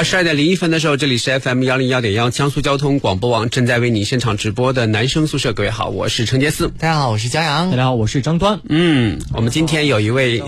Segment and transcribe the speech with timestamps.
[0.00, 5.52] 二十二点零一分的时候，这里是 FM 幺零幺点幺江苏交通广播网正在为你现场直播的男生宿舍。
[5.52, 6.68] 各位好，我是陈杰思。
[6.68, 7.70] 大家好，我是佳阳。
[7.70, 8.60] 大家好，我是张端。
[8.66, 10.42] 嗯，我们今天有一位，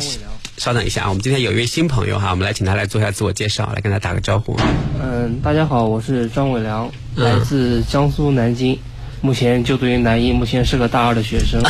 [0.57, 4.57] 稍等一下啊，我们今天有一位新朋友哈，我们来请他来做一下自我介绍，来跟他打个招呼。
[4.99, 8.79] 嗯，大家好，我是张伟良，来自江苏南京，
[9.21, 11.63] 目前就读于南一，目前是个大二的学生。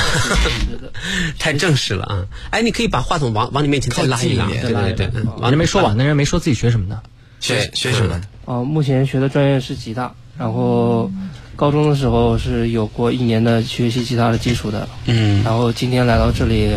[1.36, 2.22] 太正式了啊！
[2.50, 7.02] 哎，你可以把话筒往往你面前再拉一拉，对对对，往那没说完，那人没说自己学什么的。
[7.42, 8.18] 学学什么？
[8.46, 11.10] 哦，目前学的专业是吉他，然后
[11.54, 14.88] 高中的时候是有过一年的学习吉他的基础的。
[15.04, 15.44] 嗯。
[15.44, 16.70] 然后今天来到这里，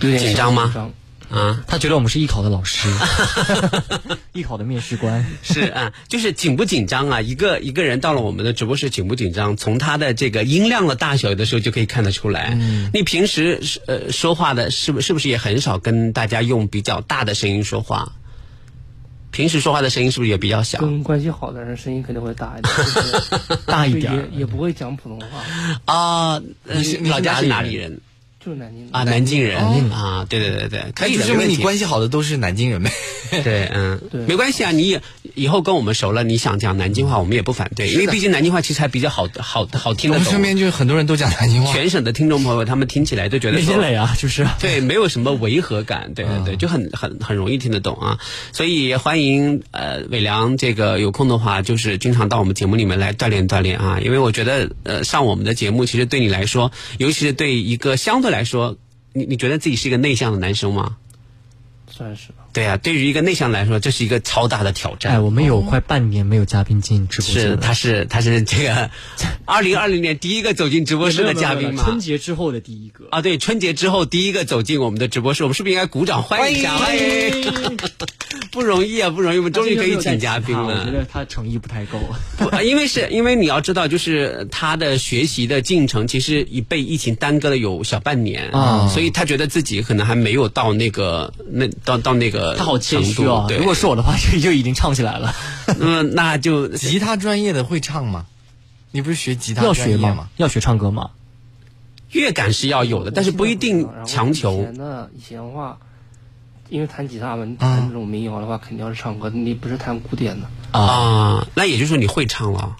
[0.00, 0.92] 有点紧张吗？
[1.28, 2.88] 啊，他觉得我们是艺考的老师，
[4.32, 7.20] 艺考的面试官是啊，就是紧不紧张啊？
[7.20, 9.56] 一个一个人到了我们的直播室紧不紧张？
[9.56, 12.50] 从他的这个音量的大小，有的时候就可以看得出来。
[12.52, 12.90] 嗯。
[12.94, 18.12] 你平时呃说话的是不是不是也很少跟大家用比较大的声音说话？
[19.36, 20.78] 平时说话的声音是不是也比较小？
[20.80, 25.26] 跟关系好的人声音肯定会大一点， 大一点，也也不会讲普通话。
[25.84, 28.00] 啊，你老家是哪里人？
[28.46, 29.56] 就是南京啊，南京人。
[29.90, 32.92] 啊，对对对对，可以证明你关系好的都是南京人呗。
[33.42, 35.00] 对，嗯， 没关系啊，你
[35.34, 40.16] 以后跟我们熟了，你想讲南京话，我们也不反对，因为毕竟南京话其实还比较好好好听的。
[40.16, 44.46] 我们身边就很多人都讲南京话，全省的听众朋友他们听起来都觉得累啊，就是。
[44.60, 48.20] 对，没有什么违和感，对对对，就很很很容易听得懂啊。
[48.52, 58.76] 所以欢迎呃伟良，这个有空的话就是经常到我们节目里面来锻炼锻炼啊，因为我觉得呃上我们的节目其实对你来说，尤其是对一个相对来来说。
[59.12, 60.98] 你你觉得自己是一个内向的男生吗？
[61.88, 62.45] 算是吧。
[62.56, 65.12] 对啊，对于一个内向来说，这是一个超大的挑战。
[65.12, 67.40] 哎，我们有快半年没有嘉宾进直播室。
[67.40, 68.90] 是，他是他是这个
[69.44, 71.84] 二零二零年第一个走进直播室的嘉宾嘛？
[71.84, 76.78] 春节之后的第一个啊，对，春节之后第一个走进我们的直播室，我们是不是应该鼓掌欢迎一下？
[76.78, 77.76] 欢迎！
[78.50, 80.86] 不容易啊，不容易，我们终于可以请嘉宾了。
[80.86, 82.00] 我觉得他诚意不太够。
[82.38, 93.46] 不，因为是因为你要知道，就是他的学习的进程其实已被疫情耽搁了有小半年啊，所以他觉得自己可能还没有到那个那到到那个他好谦虚哦。
[93.58, 95.34] 如果是我的话，就就已经唱起来了。
[95.80, 98.26] 嗯，那就 吉他专业的会唱吗？
[98.92, 100.28] 你不是学吉他要学吗？
[100.36, 101.10] 要学唱歌吗？
[102.12, 104.60] 乐感是要有的，但是不一定强求。
[104.60, 105.76] 以前的以前的话，
[106.70, 109.28] 因为弹吉他嘛，你弹这种民谣的话，肯定要是唱歌。
[109.28, 110.46] 你不是弹古典的
[110.78, 111.46] 啊？
[111.54, 112.76] 那也就是说你会唱了，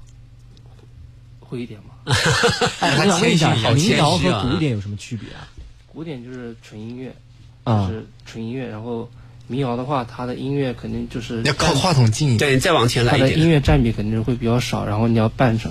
[1.40, 1.94] 会一点吗？
[2.06, 5.46] 我想问一下，民谣和古典有什么区别啊？
[5.92, 7.14] 古典就是纯音乐，
[7.66, 9.10] 就是纯音乐，然后。
[9.46, 13.30] 民谣的话，它的音乐肯定就是要靠话筒近一点，对，再往前来一点。
[13.30, 15.70] 它的音乐占比肯定是会比较少，然后你要伴着，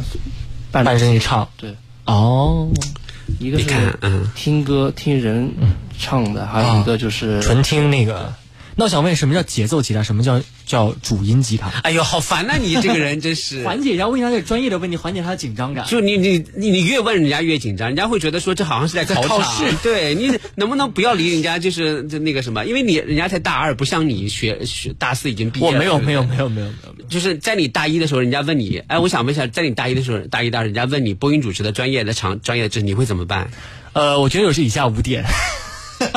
[0.71, 1.75] 伴声一唱，对。
[2.05, 2.69] 哦，
[3.39, 3.67] 一个是
[4.35, 5.49] 听歌听人
[5.97, 8.33] 唱的，还有一个就是纯听那个。
[8.77, 10.03] 那我想问，什么叫节奏吉他？
[10.03, 11.69] 什么叫叫主音吉他？
[11.83, 12.57] 哎呦，好烦呐！
[12.61, 15.85] 你这个人真是 缓解一下，问一下这专业的问题，缓解他的紧张感。
[15.87, 19.71] 就你你你你越问人家越紧张，人家会觉得说这好像是在考试。
[19.81, 21.57] 对你能不能不要理人家？
[21.57, 25.65] 就是就那个什么，因为你人家才大二，不像你学学大四已经毕业。
[25.65, 33.49] 我没有没有没有没有没有，就是在你大一的时候，人家问你，哎，我想问一下，在你大一的时候，大一大二，人家问你播音主持的专业的长专业的知识，你会怎么办？
[33.93, 35.23] 呃，我觉得有是以下五点。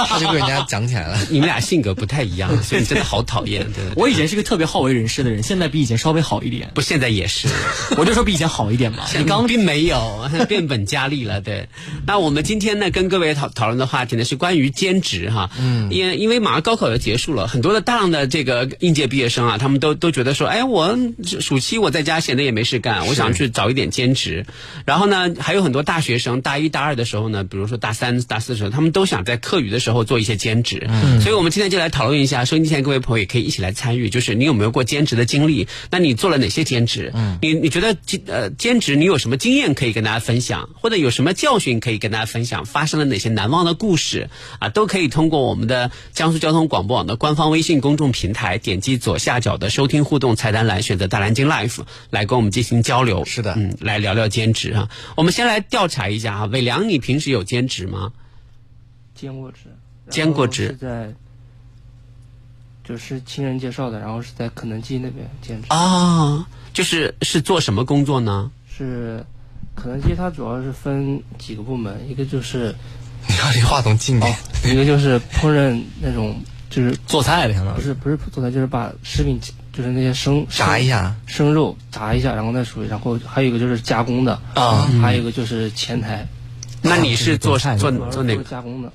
[0.07, 1.19] 他就跟人家讲起来了。
[1.31, 3.65] 你们俩性格不太一样， 所以真的好讨厌。
[3.73, 6.71] 对，我以前是个特别好为人师的人，现在比以前稍微好一点。
[6.75, 7.49] 不，现在也是。
[7.97, 9.05] 我就说比以前好一点嘛。
[9.17, 11.41] 你刚并没有变本加厉了。
[11.41, 11.69] 对。
[12.07, 15.51] 那我们今天呢，跟各位讨讨论的话题呢是关于兼职哈。
[15.59, 15.89] 嗯。
[15.91, 20.97] 因因为马上高考要结束了，很多的大量的这个应届毕业生啊，他们都都觉得说，哎，我
[21.41, 24.45] 暑期我在家闲的也没事干，我想去找一点兼职。
[24.85, 30.49] 然后呢，还有很多大学生，大一大二的时候呢，比如说大三大四的时候，他们都想在课余的时候做一些兼。
[30.49, 30.89] 兼职，
[31.21, 35.69] 所以我们今天就来讨论一下，收音机前各位朋友也可以一起来参与，就是你有没有过兼职的经历？
[35.91, 37.13] 那你做了哪些兼职？
[37.15, 42.65] 嗯，你你觉得兼呃兼职你有什么经验可以跟大家分享，或者有什么教训可以跟大家分享？
[42.65, 44.71] 发生了哪些难忘的故事啊？
[44.71, 53.27] 都可以通过我们的江苏交通广播网的官方微信公众平台，点击左下角的收听互动菜单栏，选择大蓝鲸 Life 来跟我们进行交流。
[53.27, 54.89] 是的，嗯，来聊聊兼职哈。
[55.15, 58.13] 我们先来调查一下啊，伟良，你平时有兼职吗？
[59.15, 59.59] 兼过职。
[60.11, 61.13] 兼过职在，
[62.85, 66.47] 就是亲人介绍的，然后是在肯德基那边兼职啊。
[66.73, 68.51] 就是是做什么工作呢？
[68.69, 69.25] 是
[69.75, 72.75] 肯德基它主要是分几个部门，一个就是
[73.29, 74.37] 你要离话筒近点。
[74.65, 76.41] 一个就是烹饪那种，
[76.71, 79.41] 就是做菜的相当于不是不是做菜，就是把食品
[79.73, 86.27] 就是那些生炸一下生肉炸一下，然后再处理，然后还有一个就是加工的啊还有一个就是前台
[86.83, 88.43] 那你是做做菜做做哪个？
[88.45, 88.93] 加工的。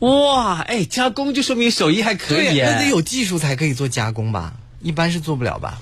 [0.00, 2.88] 哇，哎，加工就说明手艺还可以对，那得。
[2.88, 4.54] 有技术才可以做加工吧？
[4.82, 5.78] 一般是做不了吧？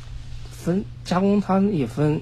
[0.64, 2.20] 分加工它也分，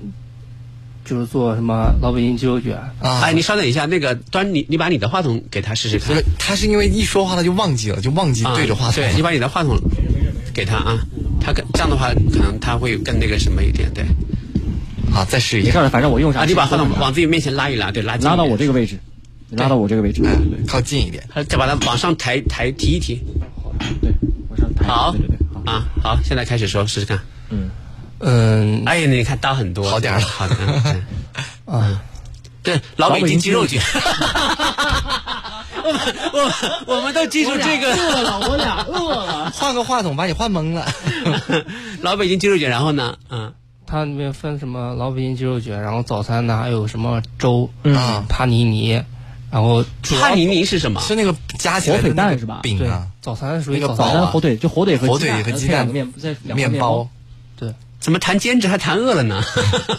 [1.04, 6.24] 就是做什么老北京鸡肉卷，啊，哎，你稍等一下，那个端你你把你的话筒给他试试看是，。
[6.38, 8.94] 他是因为一说话他就忘记了，就忘记啊对着话筒。
[8.94, 9.76] 对你把你的话筒
[10.54, 10.98] 给他啊，
[11.40, 14.04] 他可这样的话可能他会更那个什么一点，对
[15.12, 15.80] 好，再试一下。
[15.80, 16.40] 没事，反正我用啥。
[16.40, 18.98] 啊，你把话筒往自己面前拉一拉，对，拉拉到我这个位置，
[19.50, 20.22] 拉到我这个位置。
[20.22, 21.22] 对对靠近一点。
[21.34, 23.20] 呃再把它往上抬抬提一提。
[24.00, 24.12] 对，
[24.48, 24.84] 往上抬。
[24.86, 25.70] 好对对对，好。
[25.70, 27.18] 啊，好，现在开始说试试看。
[27.50, 27.70] 嗯
[28.20, 30.56] 嗯哎呀，你看大很多，好点儿了好的，
[31.66, 32.02] 嗯对啊，
[32.62, 33.80] 对，老北京鸡肉卷。
[35.82, 36.00] 我们
[36.32, 36.52] 我们
[36.86, 39.50] 我们都记住这个饿了，我俩饿了。
[39.56, 40.86] 换个话筒把你换懵了。
[42.02, 43.52] 老北京鸡肉卷，然后呢，嗯，
[43.86, 49.02] 它里面分什么老北京鸡肉卷，然后早餐呢还有什么粥嗯帕尼尼，
[49.50, 51.00] 然后主要帕尼尼是什么？
[51.00, 57.10] 是那个加起来的火腿蛋是吧饼啊，早餐属于那个早餐早餐火腿就火腿和火腿和鸡蛋面在面包包。。
[57.56, 59.42] 对，怎么谈兼职还谈饿了呢？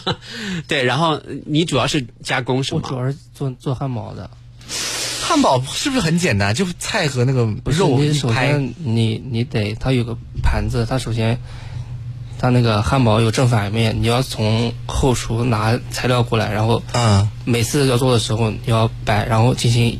[0.67, 2.81] 对，然后你主要是加工是吗？
[2.83, 4.29] 我主要是做做汉堡的。
[5.21, 6.53] 汉堡是不是很简单？
[6.55, 8.47] 就菜和那个肉你首一拍。
[8.47, 11.39] 先你你得它有个盘子，它首先
[12.41, 19.99] 它那个汉堡有正反面，你要从后厨拿材料过来，然后嗯，每次要做的时候你要摆，然后进行。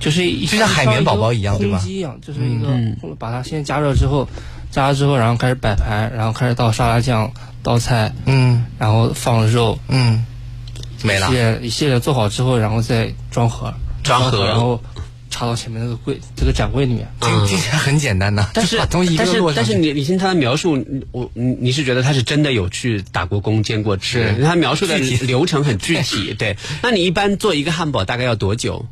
[0.00, 2.96] 就是一就像海绵宝宝一样对吧一样，就是一个嗯。
[3.20, 4.26] 把它先加热之后，
[4.68, 7.30] 加热之后，然后开始摆盘，然后开始倒沙拉酱、
[7.62, 8.66] 倒菜，嗯。
[8.80, 10.26] 然后放肉，嗯，
[11.04, 11.28] 没了。
[11.28, 11.36] 一系。
[11.36, 13.72] 列一系列做好之后，然后再装盒，
[14.02, 14.82] 装盒然后
[15.32, 17.08] 插到前面那个柜这个展柜里面。
[17.20, 19.42] 听听起来很简单呐， 但是但是。
[19.56, 26.34] 但是你你听他的描述，我你你是觉得他是真的有去打过工、见过吃，他描述的流程很具体。
[26.34, 28.86] 对，那你一般做一个汉堡大概要多久？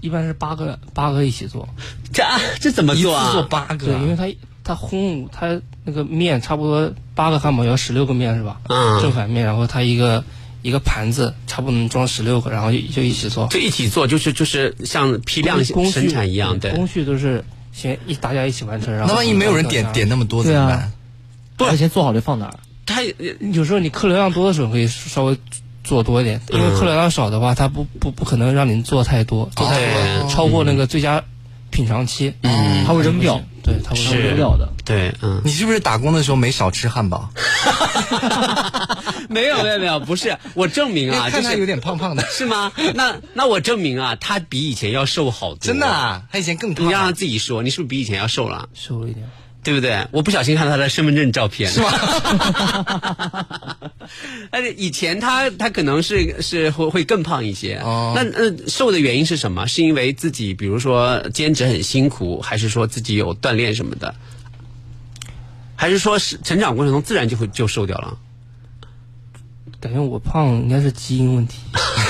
[0.00, 1.68] 一般是八个八个一起做，
[2.12, 3.24] 这啊这怎么做啊？
[3.24, 4.26] 一次做八个对，啊，因为他
[4.64, 8.60] 他烘他那个面差不多八个汉堡要十六个面是吧？
[8.68, 10.24] 嗯正反面，然后他一个
[10.62, 13.46] 一个盘子差不多能装十六个，然后就就一起做。
[13.48, 16.70] 就一起做，就是就是像批量工生产一样，对。
[16.70, 20.92] 工序都是先一大家一起完成，然后那万一没有人点点那么多怎么办？
[21.56, 22.54] 不，而且做好就放哪儿？
[22.86, 23.02] 他
[23.52, 25.36] 有时候你客流量多的时候可以稍微
[25.84, 31.24] 做多一点，因为客流量少的话，他不不不可能让您做太多，做太哦多超过那个最佳
[31.72, 34.68] 品尝期，嗯它会扔掉，对，它会是扔掉的。
[34.84, 37.30] 对，嗯，你是不是打工的时候没少吃汉堡？
[39.28, 42.70] 没有没有没有，不是我证明啊，就是有点胖胖的，是吗？
[42.94, 46.86] 那那我证明啊，他比以前要瘦好多，真的啊，他以前更胖。
[46.86, 48.68] 你让他自己说，你是不是比以前要瘦了？
[48.74, 49.26] 瘦了一点。
[49.64, 50.06] 对不对？
[50.10, 51.88] 我不小心看到他的身份证照片，是吗？
[54.50, 57.76] 而且以前他他可能是是会会更胖一些。
[57.76, 59.66] 哦那呃瘦的原因是什么？
[59.68, 64.14] 是因为自己比如说兼职很辛苦，还是说自己有锻炼什么的？
[65.76, 68.16] 还是说是成长过程中自然就会就瘦掉了？
[69.80, 71.58] 感觉我胖应该是基因问题，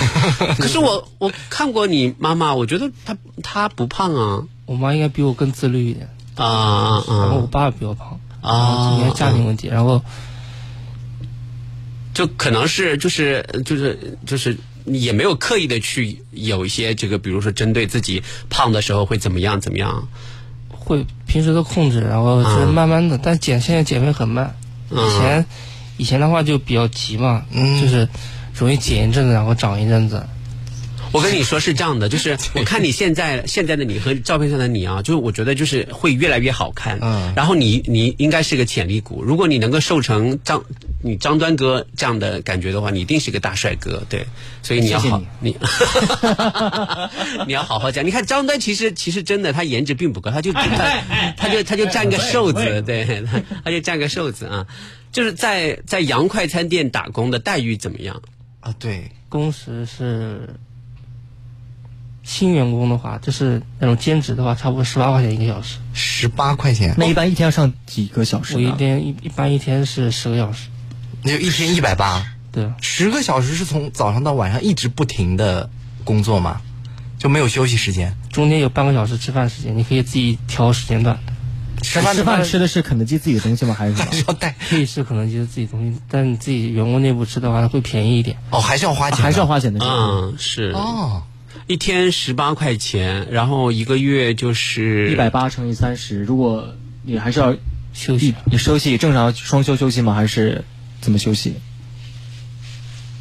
[0.58, 7.04] 可是我我看过你妈妈，我觉得她她不胖啊我妈应该比我更自律一点，啊啊啊！
[7.08, 10.02] 然后我爸比我胖，啊因为家庭问题，然后
[12.14, 20.08] 就可能是就是就是就是也没有刻意的去有一些这个，比如说针对自己胖的时候会怎么样怎么样。
[20.84, 24.52] 会平时都控制，然后是慢慢的，但减现在减肥很慢，
[24.90, 25.46] 以前
[25.96, 27.46] 以前的话就比较急嘛，
[27.80, 28.08] 就是
[28.52, 30.26] 容易减一阵子，然后长一阵子，
[31.12, 36.98] 我跟你说是这样的，就是 我看你现在现在的你和照片上的你啊，就是我觉得就是会越来越好看。
[37.02, 40.64] 嗯然后你你应该是个潜力股，如果你能够瘦成张
[41.02, 44.02] 你张端哥这样的感觉的话，你一定是个大帅哥。
[44.08, 44.26] 对，
[44.62, 45.56] 所以你要好你你
[47.48, 48.04] 你要好好讲。
[48.06, 50.62] 你看张端其实其实真的他颜值并不高，他就他
[51.36, 54.66] 他就他就占个瘦子，对，他他就占个瘦子啊。
[55.10, 58.22] 就是在在洋快餐店打工的待遇怎么样？
[58.60, 60.48] 啊，对，工时是
[62.22, 65.78] 新员工的话，就是那种兼职的话，差不多十八块钱一个小时。
[65.92, 68.70] 十八块钱，那一般一天要上几个小时我一？
[68.72, 70.68] 天一一般一天是十个小时，
[71.22, 75.68] 那就一天一百八，对，十个小时是从早上到晚上一直不停的
[76.04, 76.60] 工作吗？
[77.18, 78.16] 就没有休息时间？
[78.32, 81.18] 中间有半个小时吃饭时间，你可以自己调时间段。
[81.82, 83.74] 吃饭吃饭吃的是肯德基自己的东西吗？
[83.76, 84.06] 还是什么？
[84.10, 88.36] 还 是要带可以吃肯德基的自己东西，但你自己员工内部吃的话会便宜一点。
[88.50, 89.80] 哦，还是要花钱的，还是要花钱的？
[89.80, 91.22] 是吧嗯，是哦。
[91.72, 97.56] 一天十八块钱，然后一个月就是一百八乘以三十，如果你还是要
[97.94, 100.12] 休息你休息正常双休休息吗？
[100.12, 100.64] 还是
[101.00, 101.54] 怎么休息？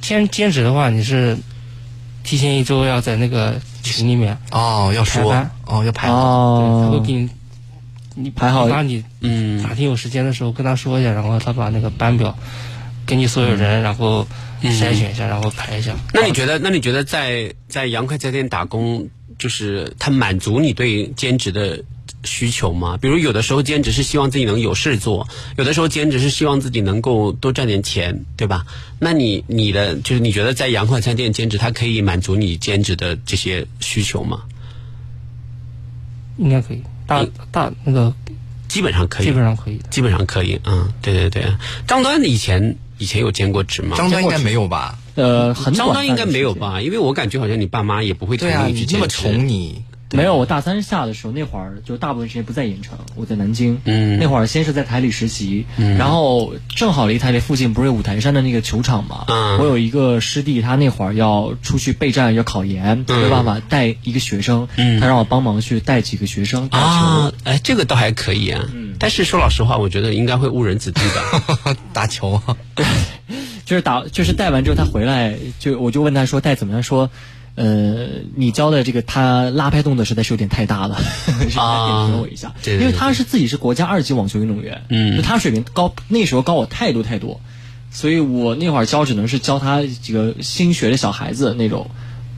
[0.01, 1.38] 兼兼职的话，你是
[2.24, 6.81] 提前一周要在那个群里面，哦，要说排班哦，要排好。
[6.84, 7.29] 他会哦给你
[8.15, 12.38] 你排好那你嗯哪天有时间的时候跟他说一下，然后他把那个班表
[13.05, 14.27] 给你所有人，然后
[14.70, 15.96] 筛选一下，然后排一下。
[16.13, 16.60] 那你觉得？
[16.60, 21.84] 那你觉得在在洋快餐店打工，就是它满足你对兼职的
[22.24, 22.98] 需求吗？
[23.01, 25.27] 比如有的时候兼职是希望自己能有事做，
[25.58, 28.65] 有的时候兼职是希望自己能够多赚点钱，对吧？
[29.00, 34.44] 那你你的就是你觉得在洋快餐店兼职，它可以满足你兼职的这些需求吗？
[36.38, 38.13] 应该可以，大大那个
[38.68, 39.82] 基本上可以，基本上可以。
[39.89, 40.60] 基本上可以。
[40.65, 41.46] 嗯，对对对。
[41.86, 43.98] 张端以前以前有兼过职吗？
[43.98, 44.96] 张端应该没有吧？
[45.15, 46.79] 呃，很张端应该没有吧？
[46.79, 49.81] 因为我感觉好像你爸妈也不会同对啊，意去你那么兼职宠你，
[50.13, 53.80] 没有，我大三下的时候，那会儿就大部分时间不在盐城，我在南京。
[53.86, 55.65] 嗯那会儿先是在台里实习，
[55.98, 59.25] 然后正好离台里附近不是有五台山的那个球场嘛。
[59.27, 66.86] 嗯我有一个师弟，他那会儿要出去备战，要考研，没有办法带一个学生，他让我帮忙去带几个学生打球。
[66.86, 68.63] 啊，哎，这个倒还可以啊。
[69.00, 71.75] 但是说老实话，我觉得应该会误人子弟的。
[71.94, 72.41] 打球。
[73.65, 76.84] 就是打，就是带完之后他回来，就我就问他说带怎么样？
[76.84, 77.10] 说，
[77.55, 82.53] 呃，你教的这个他拉拍动作实在是有点太大了， 是不是啊点评我一下？
[82.63, 87.41] 对对因为他是自己是国家二级网球运动员，嗯就他水平高，那时候高我太多太多，
[87.91, 91.89] 所以我那会儿教只能是教他几个新学的小孩子那种，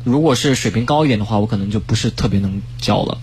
[0.03, 3.19] 如果是水平高一点的话，我可能就不是特别能教了，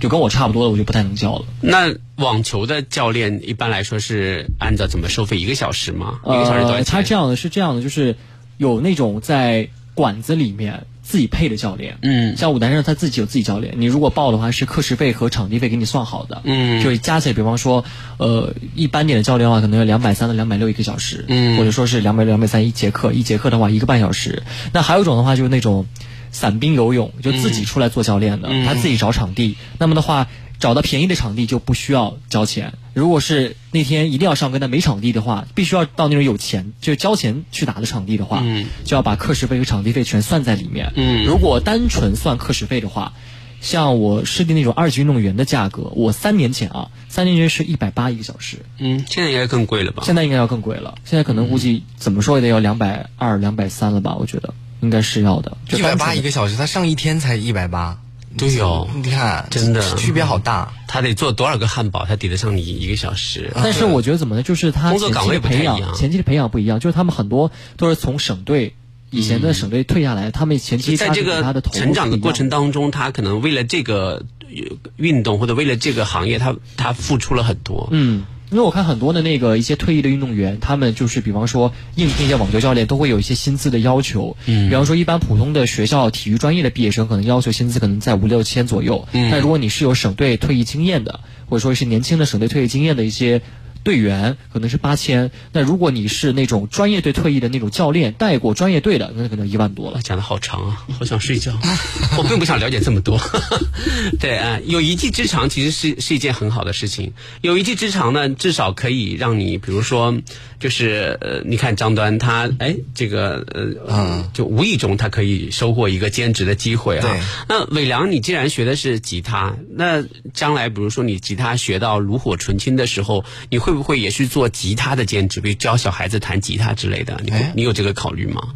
[0.00, 1.46] 就跟我差不多的，我就不太能教了。
[1.62, 5.38] 那网球的教练一般来说是按照怎么收费？
[5.38, 6.20] 一个小时吗？
[6.26, 6.92] 一个小时多少呃，钱？
[6.92, 8.16] 他这样的是这样的，就是
[8.58, 12.36] 有那种在馆子里面自己配的教练，嗯。
[12.36, 16.82] 像武南上他自己有自己教练，你如果报的话是课时费和场地费给你算好的，嗯。
[16.82, 17.84] 就加起来，比方说，
[18.16, 21.56] 呃，一般点的教练的话可能要两百三到两百六一个小时，嗯。
[21.56, 24.42] 或者说是两百两百三一节课，一节课的话一个半小时。
[24.72, 25.86] 那还有一种的话就是那种
[26.32, 28.64] 散兵游泳，就自己出来做教练的，嗯。
[28.66, 30.26] 他自己找场地，那么的话。
[30.64, 32.72] 找到便宜的场地就不需要交钱。
[32.94, 40.90] 如果是那天一定要上课但没场地的话，必须要到那种有钱就交钱去打的场地的话，嗯就要把课时费和场地费全算在里面。
[40.96, 43.12] 嗯如果单纯算课时费的话，
[43.60, 50.04] 像我师弟那种二级运动员的价格，我三年前啊，三年前是一百八一个小时，嗯，现在应该更贵了吧？
[50.06, 50.94] 现在应该要更贵了。
[51.04, 54.16] 现在可能估计怎么说也得要两百二、两百三了吧？
[54.18, 55.58] 我觉得应该是要的。
[55.68, 58.00] 就一百八一个小时，他上一天才一百八。
[58.36, 60.72] 对哦，你看，真的区别好大。
[60.86, 63.50] 他得做多少个汉堡，才抵得上你一个小时？
[63.54, 64.42] 但是我觉得怎么呢？
[64.42, 68.74] 就是他工作岗位不太一样养，前期的培养不一样，就是他们很多都是从省队
[69.10, 77.88] 以前的省队退下来，他们前期在这个成长的过程当中，他可能为了这个呃运动或者为了这个行业，他他付出了很多。
[77.90, 78.24] 嗯，
[78.54, 84.36] 因为我看很多的那个一些退役的运动员，他们就是比方说应聘一些网球教练，都会有一些薪资的要求。
[84.46, 89.08] 嗯，比方说一般普通的学校体育专业的毕业生，可能要求薪资可能在五六千左右。
[89.10, 91.18] 嗯，但如果你是有省队退役经验的，
[91.48, 93.42] 或者说是年轻的省队退役经验的一些。
[93.84, 100.00] 队员可能是八千，那如果你是那种专业队退役的那种教练，带过专业队的，那可能一万多了。
[100.02, 101.52] 讲的好长啊，好想睡觉。
[102.18, 103.20] 我并不想了解这么多。
[104.18, 107.12] 对啊、有一技之长其实是是一件很好的事情。
[107.42, 110.16] 有一技之长呢，至少可以让你，比如说，
[110.58, 117.20] 就是呃，你看张端他，哎，这个呃，嗯就无意中他可以收获一个兼职的机会啊。
[117.48, 127.20] 那伟良，你既然学的是吉他，那将来比如说你吉他学到炉火纯青的时候，你会不会也去做吉他的兼职，比如教小孩子弹吉他之类的？
[127.24, 128.54] 你你有这个考虑吗？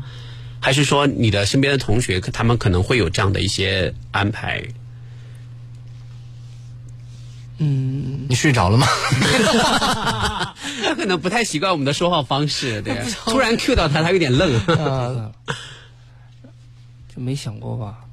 [0.61, 4.63] 还是说你的身边的同学，他们可能会有这样的一些安排？
[7.61, 8.87] 嗯你睡着了吗？
[10.85, 12.97] 他可能不太习惯我们的说话方式，对，
[13.27, 14.55] 突然 Q 到他，他有点愣。
[14.79, 15.33] 啊，
[17.15, 18.08] 就没想过吧？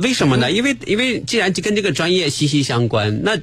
[0.00, 0.50] 为什么呢？
[0.50, 3.38] 因为因为既然跟这个专业息息相关，那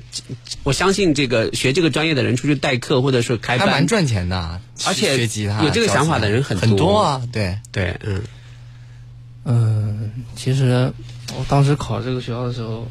[0.64, 7.22] 我相信这个学这个专业的人出去代课或者是开班，还蛮赚钱的，而且学吉他有这个想法的人很多很多啊。
[7.32, 8.22] 对，对，嗯。
[9.50, 10.92] 嗯，其实
[11.38, 12.86] 我当时考这个学校的时候，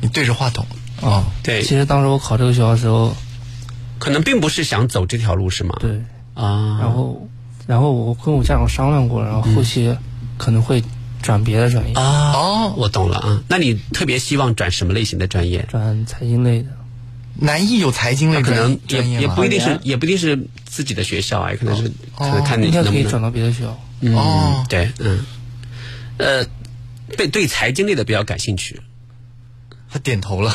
[0.00, 0.64] 你对着话筒。
[1.02, 1.60] 哦，对。
[1.60, 3.14] 其，实当时我考这个学校的时候，
[3.98, 5.76] 可能并不是想走这条路，是吗？
[5.78, 5.90] 对，
[6.32, 7.28] 啊，然后，
[7.66, 9.94] 然后我跟我家长商量过，然后后期
[10.38, 10.82] 可能会
[11.22, 13.42] 转别的专业，啊，哦，我懂了啊。
[13.48, 15.66] 那你特别希望转什么类型的专业？
[15.70, 16.68] 转财经类的。
[17.42, 23.78] 南艺有财经类可能也专专业吗也不一定是也不一定是自己的学校啊，也可能是可能看你能不能转到别的学校。
[24.02, 25.24] 嗯哦对嗯
[26.18, 26.44] 呃
[27.16, 28.80] 对对财经类的比较感兴趣，
[29.90, 30.54] 他点头了，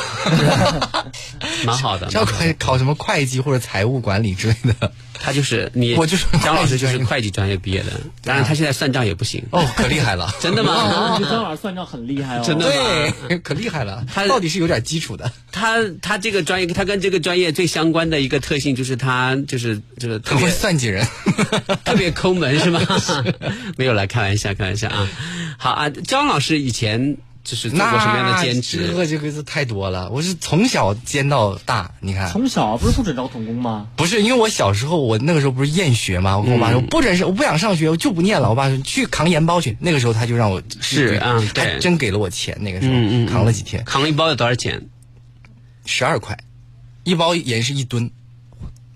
[1.66, 2.10] 蛮好的。
[2.10, 4.92] 是要蛮好的 考考什么会计或者财务管理之类的。
[5.20, 7.92] 他就是你，我就是张老师就是会计专业毕业的，
[8.22, 9.42] 当然他现在算账也不行。
[9.50, 11.14] 哦，可厉害了， 真的吗？
[11.14, 12.42] 我觉得张老师算账很厉害哦。
[12.44, 12.70] 真的
[13.28, 21.06] 对，可厉害了，他到底是有点基础的，他他这个专业，他跟这个专业最相关的一个特性就是他就是就是特别算计人。
[21.84, 22.80] 特别抠门是吗？
[23.76, 25.08] 没有啦，开玩笑，开玩笑啊。
[25.58, 28.88] 好啊，张老师以前就是做过什么样的兼职？
[28.88, 32.28] 这个这个太多了，我是从小兼到大，你看。
[32.32, 33.86] 从小不是不准招童工吗？
[33.94, 38.50] 不是，因为我小时候，我那个时候不是厌学吗，我跟我妈说、嗯不准是，我不想上学，我就不念了。
[38.50, 44.88] 我爸说去扛盐包去，那个时候他就让我是啊对还真给了我钱，那个时候、嗯扛了几天，扛了一包要多少钱？
[45.84, 46.36] 十二块，
[47.04, 48.10] 一包盐是一吨，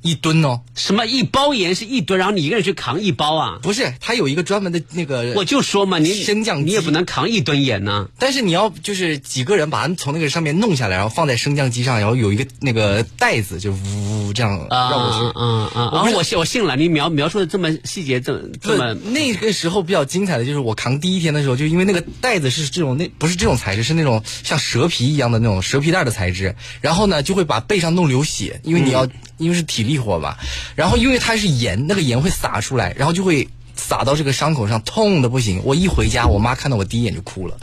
[0.02, 3.58] 一吨哦，什么一包盐是一吨，然后你一个人去扛一包啊？
[3.62, 8.08] 不是，他有一个专门的那个，我就说嘛，你升降机你也不能扛一吨盐呢。
[8.18, 15.38] 但是你要就是几个人把它从那个上面弄下来，然后放在升降机上，然后有一个那个袋子，就呜呜这样绕过去。
[15.38, 29.06] 嗯嗯，我不是我信我信了，你描描述的这么细节，这么这么那个时候比较精彩的就是我扛第一天的时候，就因为那个袋子是这种那不是这种材质，是那种像蛇皮一样的那种蛇皮袋的材质，然后呢就会把背上弄流血，因为你要、
[29.40, 30.36] 因为是体力活嘛，
[30.76, 35.62] 然后因为它是盐，那个盐会洒出来，然后就会洒到这个伤口上，痛的不行。
[35.64, 37.56] 我一回家，我妈看到我第一眼就哭了。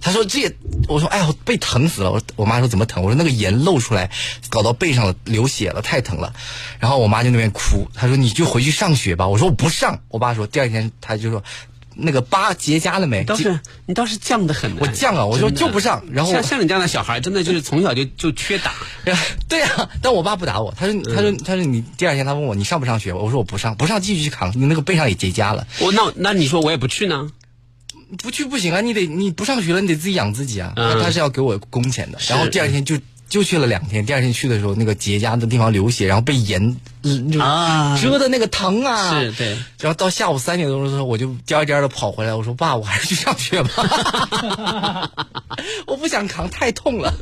[0.00, 0.54] 她说这也，
[0.86, 2.12] 我说哎呀，我背疼死了。
[2.12, 3.02] 我我妈说怎么疼？
[3.02, 4.10] 我说那个盐漏出来，
[4.50, 6.34] 搞到背上了，流血了，太疼了。
[6.78, 9.26] 然后我妈就那边哭，她说你就回去上学吧。
[9.26, 10.00] 我说我不上。
[10.08, 11.42] 我爸说第二天他就说
[11.96, 13.24] 那个疤结痂了没？
[13.24, 14.76] 倒是你倒是犟得很。
[14.78, 18.72] 我犟啊我说就不上然后像像你这样的小孩，真的就是从小就就缺打。
[19.48, 23.12] 对啊，但我爸不打我，他说他说他说你第二天他问我你上不上学？
[23.12, 27.30] 我说我不上，不上继续去扛，你那个背上也结痂了，我那那你说我也不去呢？
[28.18, 30.72] 不去不行啊，你得你不上学了，你得自己养自己啊。
[30.76, 39.56] 他是要给我工钱的，然后第二天就就去了两天，第二天去的时候那个结痂的地方流血，然后被盐嗯就啊遮的那个疼啊，是对。
[39.80, 45.10] 然后到下午三点多钟的时候，我就颠颠的跑回来，我说爸，我还是去上学吧，
[45.86, 47.12] 我不想扛，太痛了。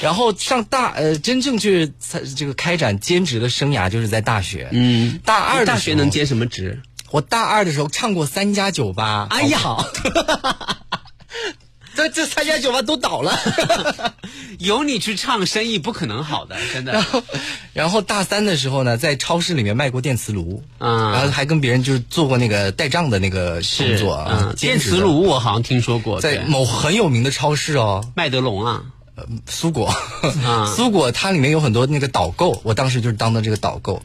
[0.00, 1.92] 然后上大呃，真正去
[2.36, 4.68] 这个开展兼职的生涯，就是在大学。
[4.72, 6.80] 嗯，大二的大学能兼什么职？
[7.10, 9.58] 我大二的时候唱过三家酒吧，哎呀
[11.94, 13.38] 这这三家酒吧都倒了。
[14.58, 16.92] 有你去唱，生意不可能好的，真的。
[16.92, 17.22] 然后，
[17.72, 28.82] 然后大三的时候呢，在超市里面卖过电磁炉，嗯然后还跟别人就是做过那个带账的那个工是作啊嗯，，电磁炉我好像听说过，在某很有名的超市哦，麦德龙啊，
[29.16, 29.92] 呃苏果，
[30.44, 34.00] 啊 苏果它里面有很多那个导购，我当时就是当的这个导购，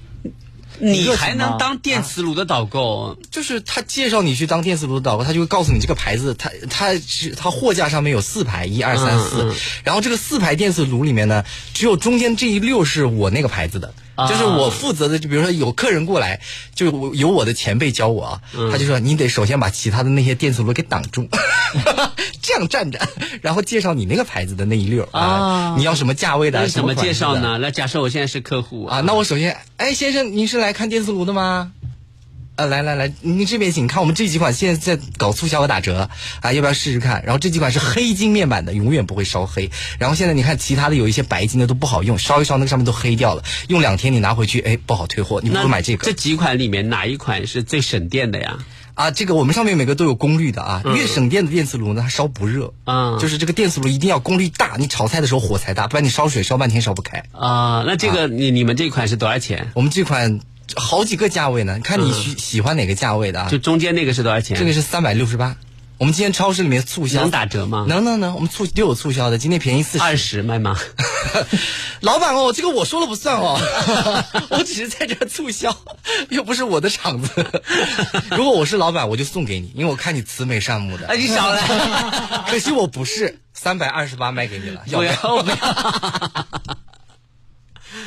[0.79, 3.17] 你还能当电磁炉的导购？
[3.29, 13.93] 就是他介绍你去当电磁炉的导购，他就会告诉你这个牌子，他他是它货架上面有四排，一二三四然后这个四排电磁炉里面呢，只有中间这一溜是我那个牌子的。
[14.19, 16.39] 啊就是我负责的，就比如说有客人过来，
[16.75, 21.27] 就有我的前辈教我啊，嗯他就说你得首先把其他的那些电磁炉给挡住，
[22.41, 22.99] 这样站着，
[23.41, 27.57] 然后介绍你那个牌子的那一溜啊啊，你要什么价位的，那怎么介绍呢？
[27.61, 31.71] 那假设我现在是客户啊，那我首先，哎，先生，您是来看电磁炉的吗？
[32.59, 36.09] 呃，来来来，您这边请看，我们这几款现在在搞促销和打折
[36.41, 37.23] 啊，要不要试试看？
[37.23, 39.71] 然后这几款是黑金面板的，永远不会烧黑。
[39.97, 46.05] 然后现在你看其他的有一些白金的都不好用，烧一烧那个上面都黑掉了，用两天你拿回去，哎，不好退货，你不那如买这个。
[46.05, 48.57] 这几款里面哪一款是最省电的呀？
[48.93, 52.73] 啊，这个我们上面每个都有功率的啊，越省电的电磁炉呢，它烧不热。
[52.83, 57.23] 嗯就是这个电磁炉一定要功率大，你炒菜的时候火才大，不然你烧水烧半天烧不开。
[57.31, 59.71] 啊，那这个你你们这款是多少钱？
[59.75, 60.41] 我们这款
[60.75, 63.49] 好几个价位呢，看你喜喜欢哪个价位的啊？
[63.49, 64.57] 就中间那个是多少钱？
[64.57, 65.55] 这个是三百六十八。
[65.97, 67.85] 我们今天超市里面促销能打折吗？
[67.89, 70.03] 能能能，我们促都有促销的，今天便宜四十。
[70.03, 70.77] 二十卖吗？
[71.99, 73.59] 老板哦，这个我说了不算哦，
[74.49, 75.75] 我只是在这促销，
[76.29, 77.29] 又不是我的场子。
[78.31, 81.05] 如果我是老板，我就送给你，因为我看你慈眉善目的。
[81.07, 81.61] 哎，你少来！
[82.47, 85.35] 可惜我不是，三百二十八卖给你了，要不不要？
[85.35, 86.77] 要不要！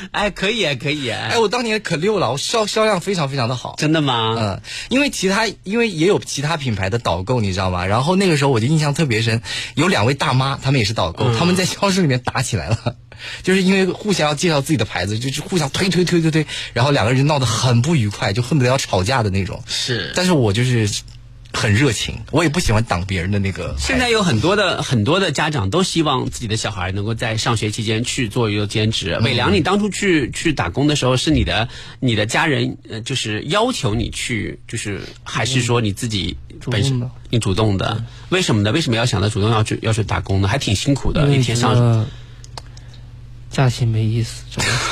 [0.11, 1.29] 哎，可以啊，可以啊！
[1.31, 3.75] 哎，我当年可溜了，我销销量非常非常的好。
[3.77, 4.35] 真的吗？
[4.37, 7.85] 嗯，因为其他因为也有其他品牌的导购，你知道吗？
[7.85, 9.41] 然后那个时候我就印象特别深，
[9.75, 12.95] 有两位大妈，她们也是导购，嗯她们在超市里面打起来了，
[13.43, 19.63] 就是因为互相要介绍自己的牌子，就是互相推推推推推，然后两个人就闹得很不愉快，就恨不得要吵架的那种。
[19.67, 20.89] 是但是我就是
[21.53, 23.75] 很热情，我也不喜欢挡别人的那个。
[23.77, 29.17] 现在有很多的很多的家长都希望自己的小孩能够在上学期间去做一个兼职。
[29.23, 36.35] 伟良，你当初去去打工的时候，是你的你的家人呃，就是要求你去，就是还是说你自己
[36.65, 38.03] 本身你主动的？
[38.29, 38.71] 为什么呢？
[38.71, 40.47] 为什么要想到主动要去要去打工呢？
[40.47, 42.05] 还挺辛苦的，一天上。
[43.51, 44.43] 假期没意思，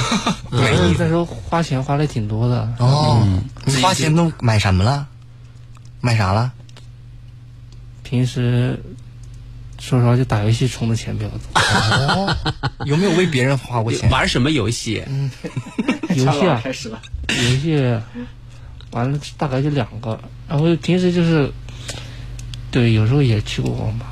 [0.51, 0.97] 没意思。
[0.99, 2.71] 那时候花钱花的挺多的。
[2.77, 3.27] 哦，
[3.65, 5.07] 你花钱都买什么了？
[6.01, 6.51] 买啥了？
[8.03, 8.77] 平时
[9.79, 11.39] 说实话，就打游戏充的钱比较多。
[11.55, 12.35] 哦，
[12.85, 14.09] 有没有为别人花过钱？
[14.11, 15.03] 玩什么游戏？
[15.07, 15.31] 嗯，
[16.09, 17.01] 游戏啊，开始了。
[17.29, 17.99] 游戏
[18.91, 21.49] 玩了大概就两个，然后平时就是，
[22.69, 24.10] 对，有时候也去过网吧。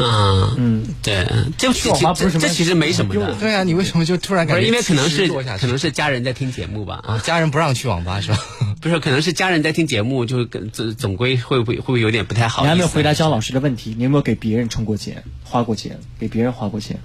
[0.00, 1.26] 嗯嗯，对，
[1.58, 3.34] 这其实这其实没什么的。
[3.34, 4.66] 对啊，你为什么就突然感觉？
[4.66, 7.00] 因为可能是可能是家人在听节目吧。
[7.04, 8.38] 啊，家人不让去网吧是吧？
[8.80, 12.62] 不是，可能是家人在听节目，就总总归会不会会不会有点不太好？
[12.62, 15.98] 你还没有回答姜老师的问题，你有没有给别人充过钱、花过钱？
[16.20, 17.00] 给别人花过钱？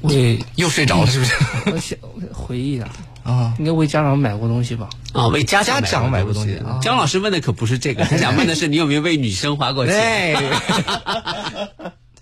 [0.00, 0.12] 我
[0.56, 1.34] 又睡着了是不是？
[1.72, 1.98] 我想
[2.32, 2.88] 回忆一下。
[3.22, 4.88] 啊，应该为家长买过东西吧？
[5.12, 6.60] 啊，为家家长买过东西。
[6.80, 10.36] 姜老师问的可不是这个， 他想问的是你有没有为女生花过钱？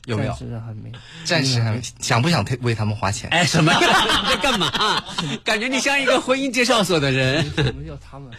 [0.06, 0.32] 有没有？
[0.32, 0.92] 暂时还没，
[1.24, 1.80] 暂时还没。
[2.00, 3.28] 想不想为他们花钱？
[3.30, 3.72] 哎，什么？
[3.72, 3.80] 你
[4.28, 5.04] 在干嘛？
[5.44, 7.44] 感觉你像一个婚姻介绍所的人。
[7.54, 8.30] 什么叫他们？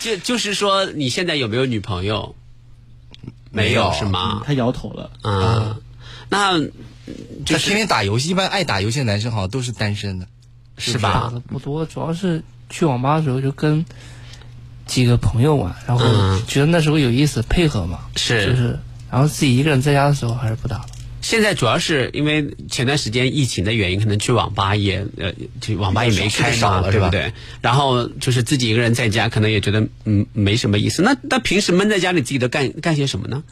[0.00, 2.34] 就就是说，你现在有没有女朋友？
[3.50, 4.42] 没有是吗？
[4.44, 5.10] 他摇头了。
[5.22, 5.76] 啊，
[6.28, 6.58] 那
[7.46, 10.26] 就天天打游戏，一般爱打游戏的男生好像都是单身的。
[10.78, 11.12] 是吧？
[11.12, 13.84] 打的不多，主要是去网吧的时候就跟
[14.86, 16.04] 几个朋友玩，然后
[16.46, 18.00] 觉得那时候有意思，配合嘛。
[18.14, 18.78] 是，就是，
[19.10, 20.86] 然后自己一个人在家的时候还是不打了。
[21.22, 27.32] 现在主要是因为前段时间疫情的原因，可能去网吧也呃，去网吧也没开少了，对不对？
[27.60, 31.02] 然后就是自己一个人在家，可能也觉得嗯没什么意思。
[31.02, 33.42] 那那平时闷在家里，自己都干干些什么呢？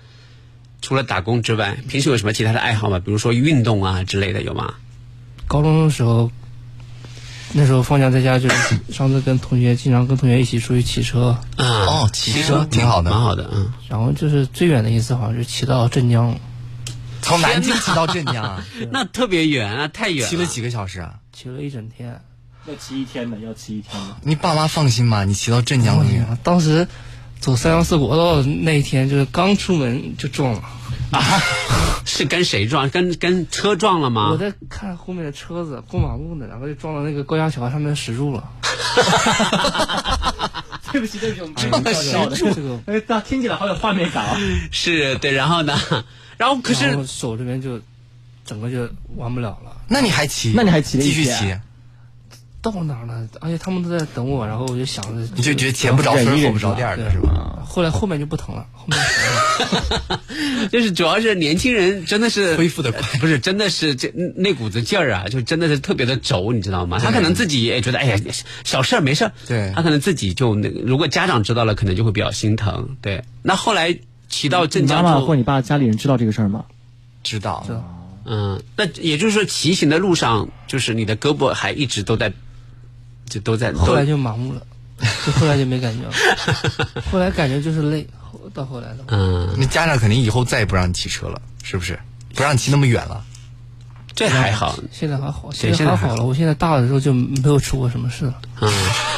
[0.83, 3.01] 除了打工之外，平时有什么其他的爱好吗？
[3.01, 4.75] 比如说运动啊之类的，有吗？
[5.49, 6.31] 高中的时候。
[7.57, 11.39] 那时候放假在家，就是 上次跟同学经常跟同学一起出去骑车。
[11.57, 13.49] 啊哦，骑车挺好的，蛮好的。
[13.55, 13.73] 嗯。
[13.89, 16.37] 然后就是最远的一次，好像是骑到镇江。
[17.23, 20.29] 从南京骑到镇江，那特别远啊，太远了。
[20.29, 21.15] 骑了几个小时啊？
[21.33, 22.21] 骑了一整天。
[22.67, 24.17] 要骑一天的，要骑一天的。
[24.23, 25.25] 你爸妈放心吧？
[25.25, 26.23] 你骑到镇江去？
[26.43, 26.89] 当时
[27.41, 30.63] 走三幺四国道那一天，就是刚出门就撞了。
[31.13, 31.23] 啊！
[32.07, 32.89] 是跟谁撞？
[32.91, 34.31] 跟跟车撞了吗？
[34.31, 38.45] 我在看后面的车子过马路呢，然后就撞到那个高架桥上面石柱了。
[40.93, 41.93] 对不起，对不起，我们撞到
[42.37, 42.81] 石柱。
[42.87, 44.39] 哎，那听起来好有画面感啊！
[44.71, 45.77] 是对，然后呢？
[46.37, 47.81] 然后可是手这边就
[48.45, 49.77] 整个就玩不了了。
[49.89, 50.53] 那你还骑？
[50.55, 50.99] 那你还骑？
[51.01, 51.57] 继续骑？
[52.73, 53.29] 到哪了？
[53.41, 57.63] 而且他们都在等我，然后我就想着，你就觉得前不着村后不着店的是吧？
[57.67, 58.99] 后来后面就不疼了，后面
[60.71, 66.99] 就 是主要是年轻人真的是恢复的快，不是真的是这那股子劲儿啊，就真的是特别的轴，你知道吗？
[66.99, 68.17] 他可能自己也觉得哎呀
[68.65, 72.97] 小事儿没事儿，对，他可能自己就那个，如果家长知道了，可能就会比较心疼。
[73.03, 73.99] 对，那后来
[74.29, 76.65] 骑到镇江，妈妈或你爸家里人知道这个事儿吗？
[77.23, 77.91] 知道，知道。
[78.27, 82.33] 嗯，那也就是说骑行的路上，就是你的胳膊还一直都在。
[83.29, 84.63] 就都在，后来就麻木了，
[85.27, 86.13] 就后来就没感觉了，
[87.11, 88.07] 后来感觉就是累，
[88.53, 88.99] 到后来的。
[89.09, 91.99] 嗯，那家长肯定以后再也不让你骑车了，是不是？
[92.35, 93.25] 不让你骑那么远了。
[94.17, 96.25] 这还好，现在还好，现在还好了。
[96.25, 98.35] 我现在大了之后就没有出过什么事了。
[98.61, 98.73] 嗯，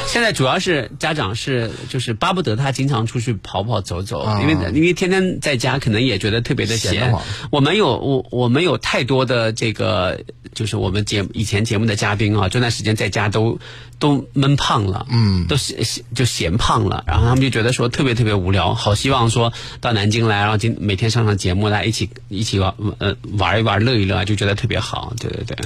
[0.07, 7.13] 现在主要是家长是就是巴不得他经常出去跑跑走走，因为因为天天在家可能也觉得特别的闲。
[7.51, 10.19] 我们有我我们有太多的这个
[10.55, 13.59] 就是我们节以前节目的嘉宾啊，这段时间在家都
[13.99, 15.77] 都闷胖了，嗯，都闲
[16.13, 25.13] 就嫌胖了，然后他们就觉得说特别特别无聊，好希望说到南京来，然后今每天上上节目来一起一起玩呃玩一玩乐一乐，就觉得特别好。
[25.19, 25.57] 对对对，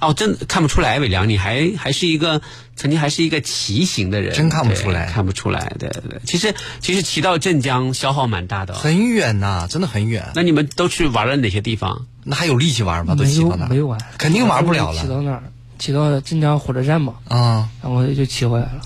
[0.00, 2.40] 哦，真看不出来，伟良，你还还是一个
[2.76, 6.20] 曾经还是一个骑行的人，真看不出来，看不出来，对对对。
[6.24, 10.32] 其实其实骑到镇江消耗蛮大的，很远呐，真的很远。
[10.34, 12.06] 那你们都去玩了哪些地方？
[12.24, 13.14] 那还有力气玩吗？
[13.14, 15.02] 都骑到哪没有玩，肯定玩不了了。
[15.02, 15.42] 骑到哪儿，
[15.78, 18.80] 骑到镇江火车站嘛，啊，然后就骑回来了。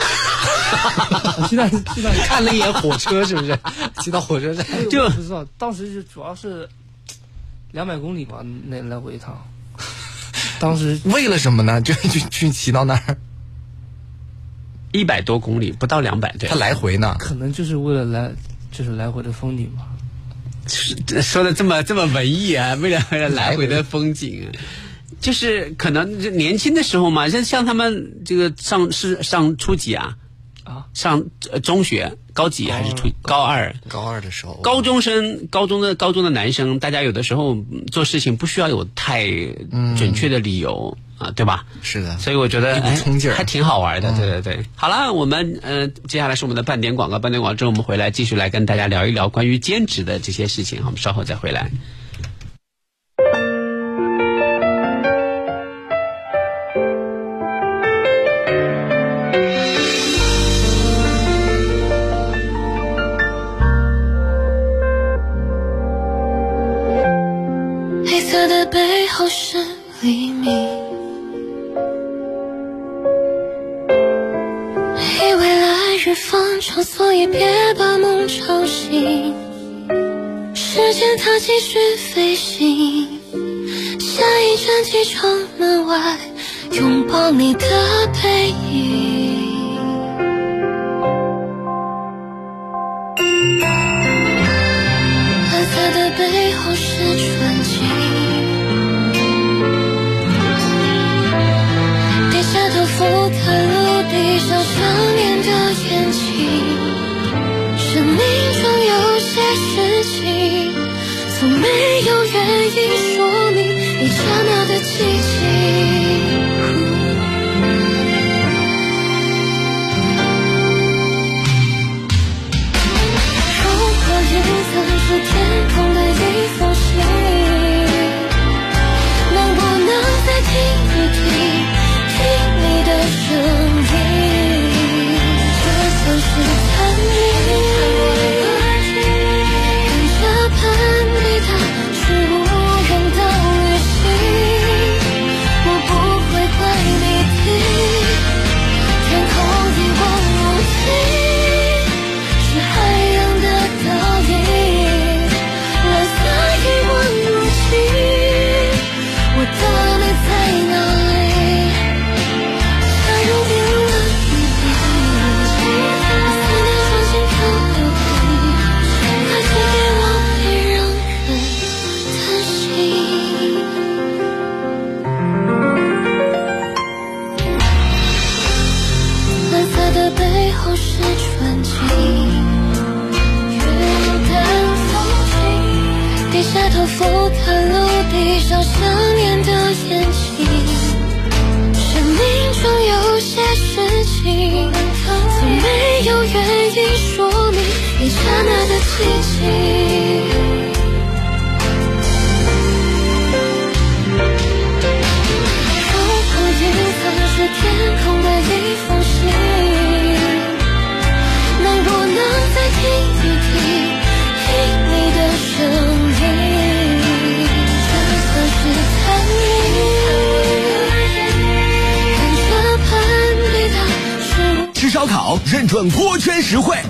[1.49, 3.59] 骑到骑到看了一眼火车，是不是？
[4.01, 6.69] 骑到火车站就不知道，当时就主要是
[7.73, 9.37] 两百公里吧，那来回一趟。
[10.61, 11.81] 当时 为了什么呢？
[11.81, 13.17] 就就去骑到那儿，
[14.93, 16.49] 一百多公里，不到两百，对。
[16.49, 17.17] 他来回呢？
[17.19, 18.31] 可能就是为了来，
[18.73, 19.85] 就是来回的风景吧。
[21.23, 22.75] 说的这么这么文艺啊！
[22.75, 24.51] 为了为了来回的风景，
[25.21, 30.17] 就是可能年轻的时候嘛，像像他们这个上是上初几啊？
[30.65, 33.75] 啊，上呃中学高几还是初高二？
[33.89, 39.27] 高二的时候，高中生高中的高中的男生，大家有的时候嗯做事情不需要有太
[39.97, 40.97] 准确的理由。
[41.19, 41.67] 啊，对吧？
[41.83, 42.81] 是的，所以我觉得
[43.35, 44.13] 还挺好玩的。
[44.13, 50.81] 对对对，好了，我们呃，接下来是我们的半点广告，半点广告之后我们回来继续来跟大家聊一聊关于兼职的这些事情。
[50.87, 51.73] 我们稍后再回来。
[76.69, 79.35] 方长，所以别把梦吵醒。
[80.55, 83.21] 时间它继续飞行，
[83.99, 86.19] 下一站机场门外，
[86.73, 87.61] 拥抱你的
[88.23, 88.88] 背影。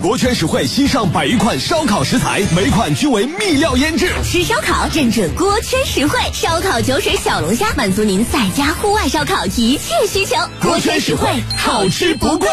[0.08, 4.10] 锅圈实惠新上百余款烧烤食材，每款均为秘料腌制。
[4.24, 10.34] 吃烧烤认准锅圈实惠，烧烤酒水小龙虾满足您在家户外烧烤一切需求。
[10.62, 12.48] 锅圈实惠，好吃不贵。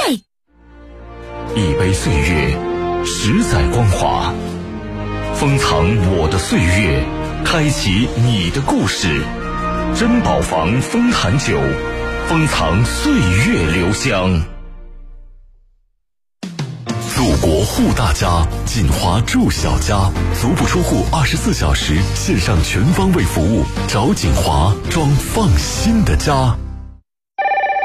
[1.55, 2.57] 一杯岁月，
[3.05, 4.33] 十载光华，
[5.33, 5.87] 封藏
[6.17, 7.05] 我的岁月，
[7.45, 9.23] 开启你的故事。
[9.97, 11.57] 珍宝坊丰坛酒，
[12.27, 14.43] 封藏岁月留香。
[17.75, 20.09] 护大家，锦华住小家，
[20.39, 26.55] 足不出户，二十四小时线上全方位服务，找锦华装放心的家。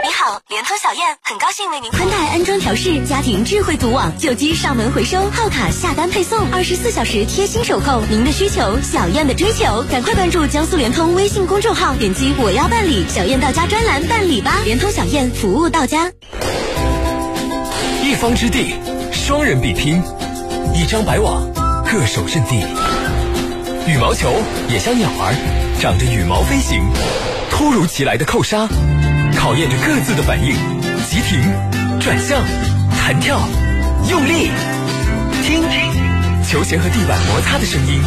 [0.04, 8.00] 你好，联通小燕，很高兴为您宽带安装调试家庭智慧组网，旧机上门回收，号卡下单配送，二十四小时贴心守候。
[8.08, 14.60] 您的需求，小燕的追求，赶快关注江苏联通微信公众号，点击我要办理小燕到家专栏办理吧。
[14.64, 16.12] 联通小燕，服务到家。
[18.04, 18.74] 一方之地，
[19.30, 20.02] 双人比拼，
[20.74, 21.48] 一张白网，
[21.84, 22.56] 各守阵地。
[23.86, 24.28] 羽毛球
[24.68, 26.82] 也像鸟儿，长着羽毛飞行。
[27.48, 28.66] 突如其来的扣杀，
[29.36, 30.56] 考验着各自的反应。
[31.08, 31.40] 急停、
[32.00, 32.42] 转向、
[32.98, 33.38] 弹跳、
[34.10, 34.50] 用力，
[35.44, 35.62] 听，
[36.42, 38.02] 球鞋和地板摩擦的声音，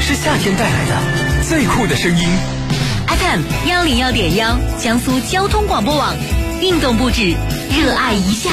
[0.00, 2.24] 是夏天带来的最酷的声音。
[3.08, 6.14] FM 幺零幺点幺，江苏交通广播网，
[6.62, 7.34] 运动不止，
[7.76, 8.52] 热爱一下。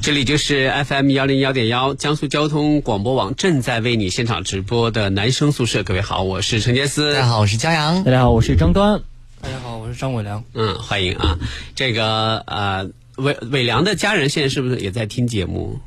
[0.00, 5.82] 这里就是 FM 幺零幺点幺江苏交通广播网正在为你现场直播的男生宿舍。
[5.82, 7.14] 各位好，我是陈杰斯。
[7.14, 8.02] 大家好，我是佳阳。
[8.04, 9.02] 大家好，我是张端。
[9.40, 10.44] 大家好，我是张伟良。
[10.54, 11.38] 嗯，欢迎啊。
[11.74, 15.80] 这个呃，伟伟良的家人现在是不是也在听节目？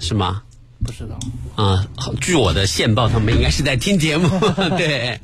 [0.00, 0.42] 是吗？
[0.84, 1.18] 不知道。
[1.56, 1.86] 啊，
[2.20, 4.28] 据我的线报，他们应该是在听节目。
[4.76, 5.20] 对。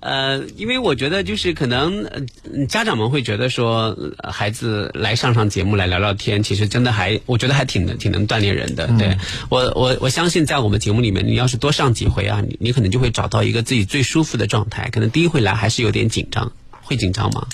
[0.00, 8.86] 呃，因为我觉得就是可能呃家长们会觉得说呃孩子来上上节目来聊聊天，其实真的还我觉得还挺能挺能锻炼人的。
[8.98, 9.16] 对
[9.48, 14.90] 我我我相信在我们节目里面，你要是多上几回啊，你你可能就会找到一个自己最舒服的状态。
[14.90, 17.46] 可能第一回来还是有点紧张，会紧张吗？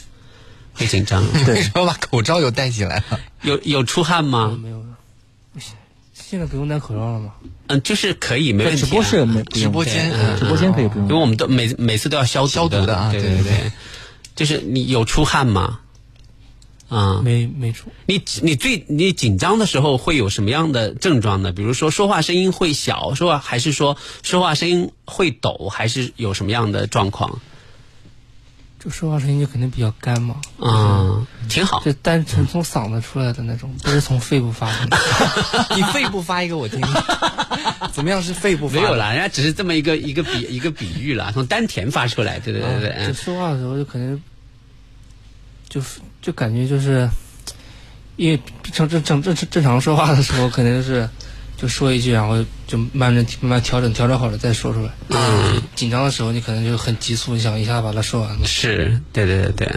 [0.75, 1.25] 会紧张。
[1.47, 3.21] 为什么把口罩又戴起来了？
[3.43, 4.59] 有有出汗吗？
[4.63, 4.83] 没有。
[6.33, 7.35] 现在不用戴口罩了吗？
[7.67, 8.87] 嗯，就是可以，没问题、啊。
[8.87, 13.13] 直播室没直播间，嗯直播间可以不用，因为我们都每每次都要消消毒的啊。
[13.13, 13.73] 对对对对，
[14.35, 15.81] 就是你有出汗吗？
[16.89, 17.91] 啊，没没出。
[18.07, 21.53] 你你最你紧张的时候会有什么样的症状呢？
[21.53, 27.43] 比如说说话声音会小，说话还是说说话声音会抖，还是有什么样的状况？
[28.83, 30.35] 就说话声音就肯定比较干嘛。
[30.59, 31.81] 嗯，挺好。
[31.85, 34.97] 就单纯从嗓子出来的那种，不是从肺部发出来的。
[35.77, 36.93] 你肺部发一个我听听，
[37.95, 38.75] 怎么样是肺部发？
[38.75, 42.91] 没有啦，人家只是这么一个一个比一个比喻啦，从丹田发出来，对对对对。
[42.91, 44.21] 啊就说话的时候就可能，
[45.69, 45.81] 就
[46.21, 47.09] 就感觉就是，
[48.17, 48.41] 因为
[48.73, 51.09] 正正正正正常说话的时候，可能就是
[51.63, 54.91] 就说一句，然后就慢慢慢慢调整调整好了再说出来。
[55.11, 58.45] 嗯，紧张的时候你可能就很急促，你想一下把它说完了。
[58.45, 59.69] 是，对对对对，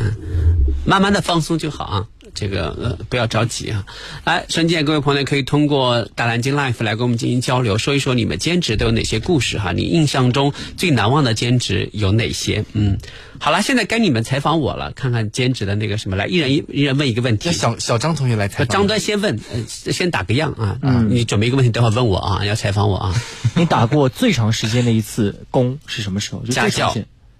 [0.84, 2.04] 慢慢的放松就好啊。
[2.36, 3.84] 这个呃，不要着急啊！
[4.26, 9.72] 来，瞬间各位朋友可以通过大蓝鲸 Life 来跟我们进行交流，说一说你们兼职都有哪些故事哈？
[9.72, 12.64] 你印象中最难忘的兼职有哪些？
[12.74, 13.00] 嗯，
[13.40, 17.52] 好了，现在该你们采访我了，看看兼职的那个什么来，一人一一人问一个问题。
[17.54, 18.68] 小小张同学来采访。
[18.68, 23.16] 张端先问，呃，先打个样啊，嗯，你准备一个问题，等会儿问我啊，要采访我啊。
[23.56, 26.42] 你打过最长时间的一次工是什么时候？
[26.46, 26.94] 就家教。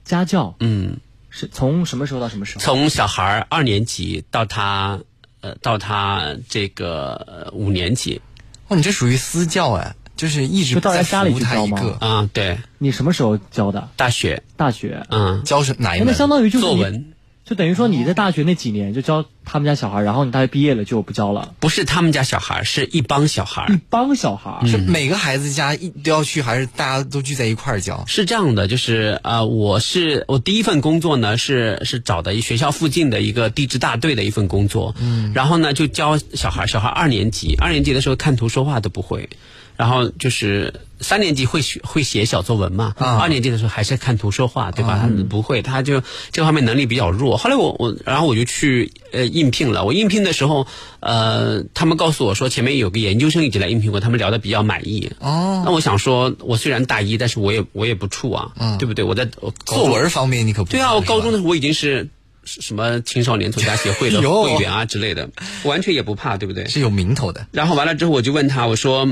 [0.06, 0.98] 家教，嗯，
[1.36, 2.62] 是从什么时候到什么时候？
[2.62, 5.00] 从小孩二年级到他。
[5.42, 8.20] 呃，到他这个五年级，
[8.68, 11.98] 哦，你这属于私教哎，就是一直到家里去教吗？
[12.00, 12.58] 啊，对。
[12.80, 13.88] 你什么时候教的？
[13.96, 16.08] 大学，大学，嗯，教是哪一门？
[16.08, 17.14] 那相当于就是作文，
[17.46, 21.54] 就等于说你在大学那几年就教他们家小孩，然后你大学毕业了就不教了。
[21.60, 23.68] 不是他们家小孩，是一帮小孩。
[23.72, 28.04] 一帮小孩、嗯、是每个孩子家一都要去，还是大家都聚在一块儿教？
[28.08, 39.30] 是这样的，就是啊、呃，我是我第一份工作呢是是找的学校附近的一个地质大队的一份工作，嗯，然后呢就教小孩，小孩二年级，二年级的时候看图说话都不会。
[39.78, 45.00] 然后就是三年级会写会写小作文嘛，啊、二年级的时候还是看图说话，对吧？
[45.02, 47.38] 他、嗯、不会，他就这方面能力比较弱。
[47.38, 49.84] 后来我我然后我就去呃应聘了。
[49.86, 50.66] 我应聘的时候，
[51.00, 55.12] 呃，他们告诉我说前面有个研究生一直来应聘过，他们聊的比较满意。
[55.20, 59.04] 哦，那我想说，我虽然大一，但是我也我也不怵啊，嗯、对不对？
[59.04, 62.10] 我在我作文方面你可不对啊，我高中的时候我已经是。
[62.48, 65.32] 什么青少年作家协会的 会员啊之类的，
[65.64, 66.68] 完全也不怕，对不对？
[66.68, 67.48] 是有名头的。
[67.52, 69.08] 然后完了之后，我就问他，我说。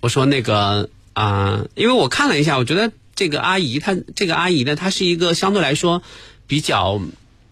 [0.00, 6.02] 我说那个啊、因为我看了一下，我觉得这个阿姨她这个阿姨呢，她是一个相对来说
[6.46, 7.00] 比较，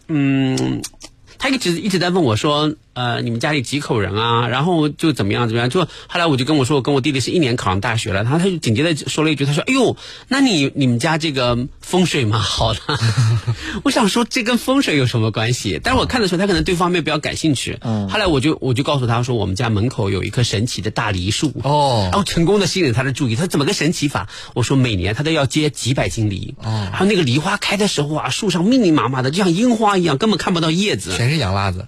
[0.07, 0.83] 嗯，
[1.39, 4.49] 她一直一直在问我说，呃，你们家里几口人啊？
[4.49, 5.69] 然后就怎么样怎么样？
[5.69, 8.25] 就后来我就跟我说，我跟我弟弟是一年考上大学了。
[8.25, 12.81] 他他就紧接着说了一句，他说：“哎呦，那你你们家这个风水蛮好的。”
[13.85, 15.79] 我想说这跟风水有什么关系？
[15.85, 17.79] 但是我看的时候，他可能对方面比较感兴趣。
[17.83, 18.09] 嗯。
[18.09, 21.53] 后来我就我就告诉他说，我们家门口有一棵神奇的大梨树。
[21.65, 22.09] 哦。
[22.11, 23.37] 然后成功的吸引了他的注意。
[23.37, 24.29] 他怎么个神奇法？
[24.55, 26.55] 我说每年他都要结几百斤梨。
[26.63, 26.89] 哦。
[26.91, 31.15] 然后那个梨花开的时候啊，树上密密麻麻的，就像樱花一样，根本看不到叶子。
[31.15, 31.87] 全是洋辣子。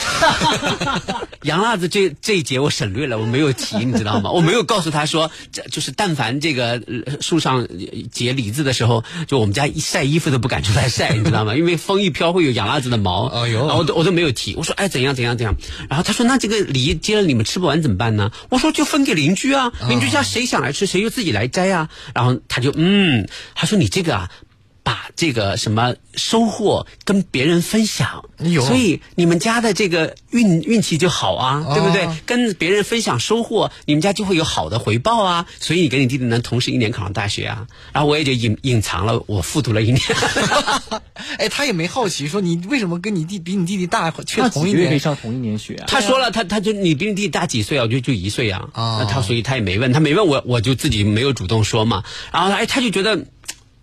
[1.42, 4.30] 洋辣子这这一节我省略了，我没有提，你知道吗？
[4.30, 6.82] 我没有告诉他说，这就是但凡这个
[7.20, 7.66] 树上
[8.12, 11.54] 结李子的时候，就我们家一晒衣服都不敢出来晒，你知道吗？
[11.56, 13.26] 因为风一飘会有杨辣子的毛。
[13.26, 14.54] 哎呦，我都我都没有提。
[14.54, 15.56] 我说哎怎样怎样怎样，
[15.88, 18.30] 然后他说那这个梨结了你们吃不完怎么办呢？
[18.50, 21.88] 我说就分给邻居啊，邻居家谁想来吃谁就自己来摘啊。
[22.14, 24.30] 然后他就嗯，他说你这个啊。
[24.90, 32.08] 把这个什么收获跟别人分享，有所以你们家的这个运运气就好啊，对不对？
[32.26, 35.46] 跟别人分享收获，你们家就会有好的回报啊。
[35.60, 37.68] 所以你跟你弟弟能同时一年考上大学啊。
[37.92, 40.02] 然后我也就隐隐藏了，我复读了一年。
[41.38, 44.98] 哎，他也没好奇说你为什么跟你弟比你弟弟大，却那同一年。
[44.98, 45.84] 上同一年学啊。
[45.86, 47.82] 他说了，他他就你比你弟弟大几岁啊？
[47.82, 48.68] 我就就一岁啊。
[48.74, 52.02] 哦那他所以他也没问，他没问我，我就自己没有主动说嘛。
[52.32, 53.24] 然后他哎，他就觉得。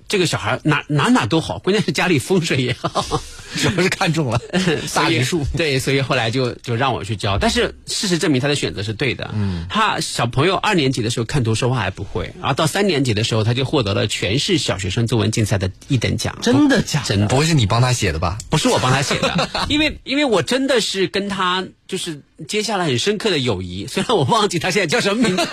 [0.07, 3.21] 这个小孩哪哪哪都好，关键是家里风水也好，
[3.57, 4.39] 主要是看中了
[4.93, 5.45] 大榆树。
[5.57, 7.37] 对，所以后来就就让我去教。
[7.37, 9.29] 但是事实证明他的选择是对的。
[9.33, 16.37] 嗯，他小朋友二年级的时候看图说话还不会，然后到三年级的时候他就获得了全市小学生作文竞赛的一等奖。
[16.41, 17.07] 真的假的？
[17.07, 18.37] 真的不会是你帮他写的吧？
[18.49, 25.47] 不是我帮他写的，因为因为我真的是跟他就是接下来很深刻的友谊，虽然我忘记他现在叫什么名字，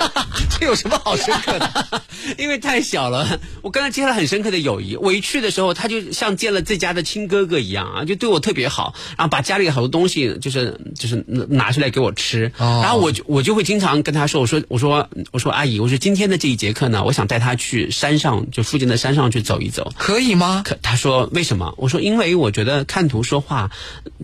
[0.58, 2.02] 这有什么好深刻的？
[2.38, 4.96] 因为太小了，我跟他接下来很深刻的友谊。
[4.96, 19.92] 我一去的时候，他就像见了自家的亲哥哥一样啊，就对我特别好，然后把家里好多东西就是就是拿出来给我吃，哦然后我就我就会经常跟他说，我说我说我说阿姨，我说今天的这一节课呢，我想带他去山上，就附近的山上去走一走。
[19.96, 20.62] 可以吗？
[20.64, 21.74] 可他说为什么？
[21.76, 23.70] 我说因为我觉得看图说话，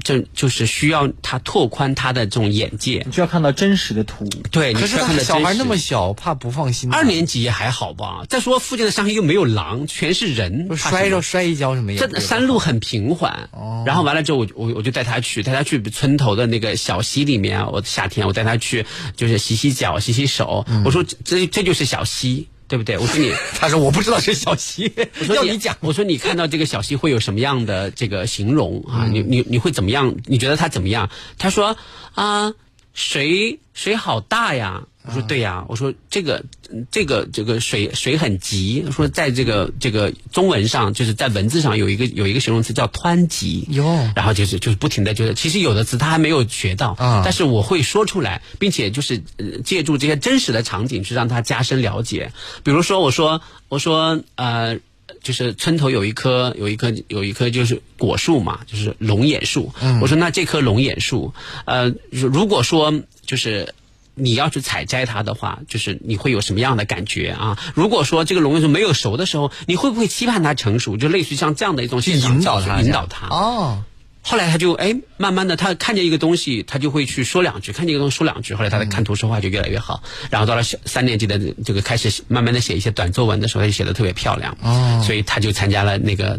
[0.03, 3.03] 这就是需要他拓宽他的这种眼界。
[3.05, 4.27] 你就要看到真实的图。
[4.51, 6.91] 对，可是他你需要看的小孩那么小，怕不放心。
[6.91, 8.23] 二年级还好吧？
[8.31, 17.69] 再说附近的山上又没有狼，全是人，摔着摔一跤什么也这山路很平缓，哦然后完了之后，我我我就带他去，带他去村头的那个小溪里面啊。
[17.69, 18.87] 我夏天我带他去，
[19.17, 20.65] 就是洗洗脚、洗洗手。
[20.69, 22.97] 嗯我说这这这就是小溪，对不对？
[22.97, 25.77] 我说你， 他说我不知道是小溪， 我说要你讲。
[25.81, 29.09] 我说你看到这个小溪会有什么样的这个形容啊？
[29.11, 30.15] 你你你会怎么样？
[30.27, 31.11] 你觉得它怎么样？
[31.37, 31.77] 他说
[32.15, 32.55] 啊，
[32.95, 34.83] 水水好大呀。
[35.03, 36.45] 我说对呀，我说这个嗯
[36.91, 52.33] 这个这个水水很急，说在这个这个中文上，就是在文字上有一个有一个形容词叫湍急哟然后就是就是不停的就是，其实有的词他还没有学到，啊但是我会说出来，并且就是、呃、借助这些真实的场景去让他加深了解。
[52.63, 54.79] 比如说，我说我说呃。
[55.25, 59.71] 就是村头有一棵有一棵有一棵就是果树嘛，就是龙眼树。
[60.01, 61.35] 我说那这棵龙眼树，
[61.67, 63.75] 呃，如果说就是。
[64.15, 67.59] 你要去采摘它的话，就是你会有什么样的感觉啊？
[67.75, 70.97] 如果说这个龙眼树没有熟的时候，你会不会期盼它成熟？
[70.97, 73.29] 就类似于像这样的一种去引导他，引导它。
[73.29, 73.85] 哦，
[74.23, 78.55] 后来他就哎，慢慢的他看见一个东西，他就会去说两句，看见一个东西说两句。
[78.55, 84.57] 后来他的看图说话就越来越好，然后到了小三年级的这个开始慢慢的写一些短作文的时候，他就写的特别漂亮。
[84.63, 86.39] 哦所以他就参加了那个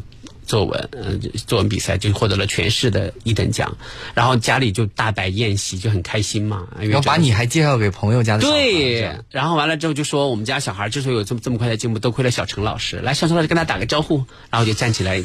[0.51, 3.77] 作文，呃，作文比赛就获得了全市的一等奖，
[4.13, 6.67] 然后家里就大摆宴席，就很开心嘛。
[6.77, 12.97] 然后把你还介绍给朋友家的对，然后完了之后就说我们家小孩之所以有这么这么快的进步，多亏了小陈老师。
[12.97, 15.23] 来，小陈老师跟他打个招呼，然后就站起来，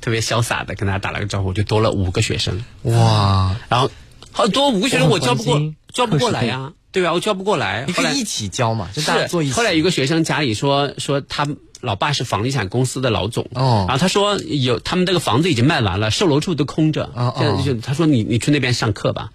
[0.00, 2.62] 特别潇洒的跟他打了个招呼，就多了五个学生。
[2.82, 3.90] 哇，然后
[4.30, 5.60] 好多五个学生我教不过，
[5.92, 7.84] 教不过来呀、对啊，我教不过来。
[7.92, 9.52] 后来你可以一起教嘛，就大家坐一起。
[9.52, 11.46] 后来有一个学生家里说说他
[11.80, 19.32] 老爸是房地产公司的老总，哦然后他说有他们那个房子已经卖完了，售楼处都空着，哦哦现在就他说你你去那边上课吧，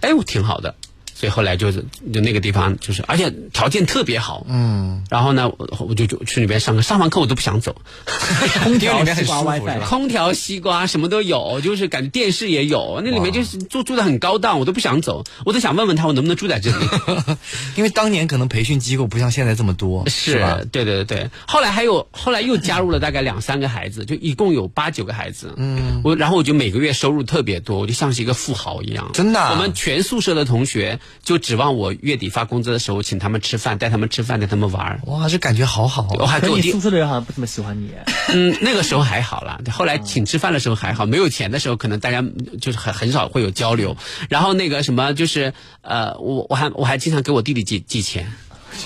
[0.00, 0.76] 哎，我挺好的。
[1.20, 7.76] 所以后来就是就那个地方就是，而且条件特别好，嗯，然后呢，我我就就去那边上课，上完课我都不想走，
[8.64, 9.86] 空调里面很舒服是吧？
[9.86, 16.86] 空调、西瓜什么都有，就是感觉电视也有，那里面就是住住的很高档，我都不想走，我都想问问他我能不能住在这里。
[17.76, 20.60] 因为当年可能培训机构不像现在这么多， 是吧？
[20.72, 21.30] 对对对对。
[21.46, 25.52] 后来还有，后来又加入了大概两三个孩子，就一共有八九个孩子。
[25.56, 29.10] 嗯，我然后我就每个月收入特别多，我就像是一个富豪一样。
[29.12, 35.00] 真的啊我们全宿舍的同学就指望我月底发工资的时候请他们吃饭，带他们吃饭，带他们玩儿。
[35.06, 36.08] 哇，这感觉好好啊！
[36.08, 37.90] 可你我还给我弟宿舍的人好像不怎么喜欢你。
[38.28, 42.24] 嗯，那个时候还好啦，后来请吃饭的时候还好，没有钱的时候可能大家
[42.60, 43.96] 就是很很少会有交流。
[44.28, 45.52] 然后那个什么就是
[45.82, 48.32] 呃，我我还我还经常给我弟弟寄寄钱，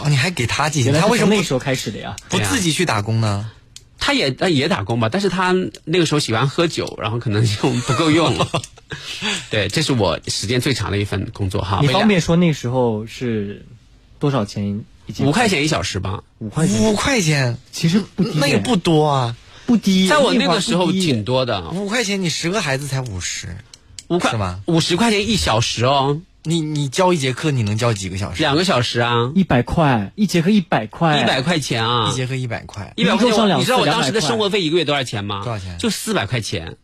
[0.03, 2.17] 哦，你还给他寄钱，他为什么那时候开始的呀？
[2.29, 3.51] 不自己去打工呢？
[3.97, 5.55] 他也他也打工吧，但是他
[5.85, 8.35] 那个时候喜欢喝酒，然后可能就不够用。
[9.51, 11.81] 对，这是我时间最长的一份工作哈。
[11.83, 13.67] 你方便说那时候是
[14.19, 15.25] 多少钱一节？
[15.25, 16.23] 五块钱一小时吧？
[16.39, 19.37] 五块钱，五块钱，其实不低，那也不多啊。
[19.67, 20.09] 不低。
[20.09, 23.57] 在我那个时候挺多的，五块钱，你十个孩子才五十，
[24.09, 28.43] 五块是吗五十块钱一小时哦，你你教一节课，你能教几个小时？
[28.43, 35.43] 两个小时啊，一百块，一节课一百块，一百块钱啊，一节课一百块，一百块钱，你知道我当时的生活费一个月多少钱吗？
[35.43, 36.77] 多少钱就四百块钱。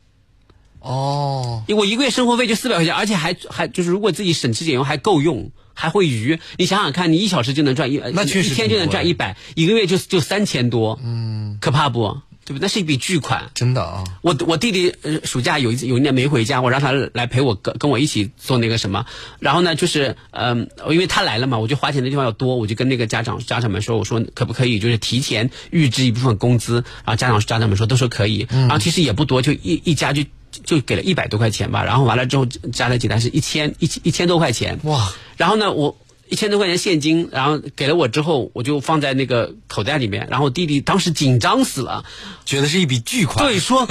[0.81, 6.39] 哦，我一个月生活费就四百块钱，而且还还就是如果自己省吃俭用还够用，还会余。
[6.57, 12.19] 你想想看，你一小时就能赚一，那确实一天就能赚一百，一个月就就三千多，嗯，可怕不？
[12.47, 12.63] 对不对？
[12.63, 13.51] 那是一笔巨款。
[13.55, 19.05] 真的啊，我我弟弟呃暑假有一次有一年没回家，我让他来陪我跟跟我一起做那个什么，
[19.39, 30.25] 然后呢就是嗯、因为他来了嘛，我就花钱的地方要多，我就跟那个家长家长们说，我说可不可以就是提前预支一部分工资，然后家长家长们说都说可以，然后其实也不多，就一一家就。
[30.65, 35.13] 就给了一百多块钱吧，然后完了之后加了几单是一千一千一千多块钱哇！
[35.37, 35.97] 然后呢，我
[36.29, 42.05] 一千多块钱现金，然后给了我之后，我就放在那个口袋里面，然后我弟弟当时紧张死了，
[42.45, 43.45] 觉得是一笔巨款。
[43.45, 43.89] 对，说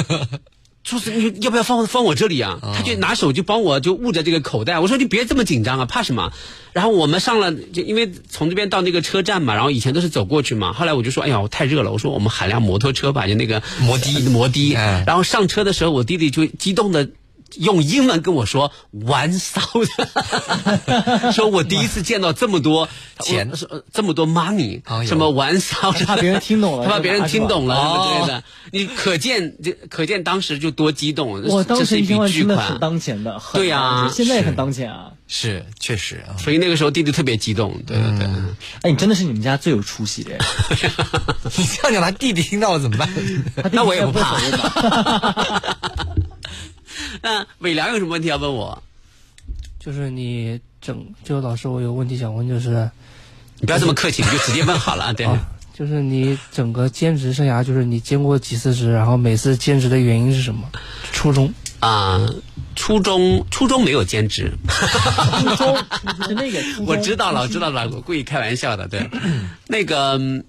[0.90, 2.60] 说是你要不要放放我这里啊？
[2.76, 4.80] 他就拿手就帮我就捂着这个口袋。
[4.80, 6.34] 我说你别这么紧张啊，怕什么？
[6.74, 10.74] 然后我们上了，就因为从这边到那个车站嘛，然后以前都是走过去嘛。
[10.74, 14.76] 后来我就说，哎呀，我太热了，我说我们喊辆摩托车吧，就那个摩的摩的。
[14.76, 17.10] 哎然后上车的时候，我弟弟就激动的。
[17.58, 19.62] 用英文跟我说玩骚
[20.86, 22.88] 的， 说我第一次见到这么多
[23.20, 28.44] 钱我说呃这么多 money，、什么玩骚的，怕别人听懂了他 怕别人听懂了，对的？
[28.72, 32.80] 你可见这可见当时就多激动，哇，当时一千万巨款真的很。
[32.80, 35.12] 当钱的，对呀现在也很当前啊。
[35.32, 38.28] 是确实啊，所以那个时候弟弟特别激动，对对对。
[38.82, 40.40] 哎，你真的是你们家最有出息的人。
[41.56, 43.08] 你这样讲，他弟弟听到了怎么办？
[43.56, 44.36] 他弟弟那我也不怕
[47.22, 48.82] 那伟良有什么问题要问我？
[49.80, 52.90] 就是你整，就老师，我有问题想问，就是
[53.60, 55.14] 你不要这么客气，你就直接问好了。
[55.14, 55.40] 对，啊，
[55.74, 60.70] 就是你整个兼职生涯，就是你兼过几次职，然后每次兼职的原因是什么？
[61.14, 62.30] 初中啊、
[62.76, 64.52] 初中初中没有兼职，
[65.40, 65.78] 初中
[66.28, 68.86] 是那个， 我知道了，我知道了，我故意开玩笑的。
[68.90, 69.10] 对，
[69.68, 70.44] 那个嗯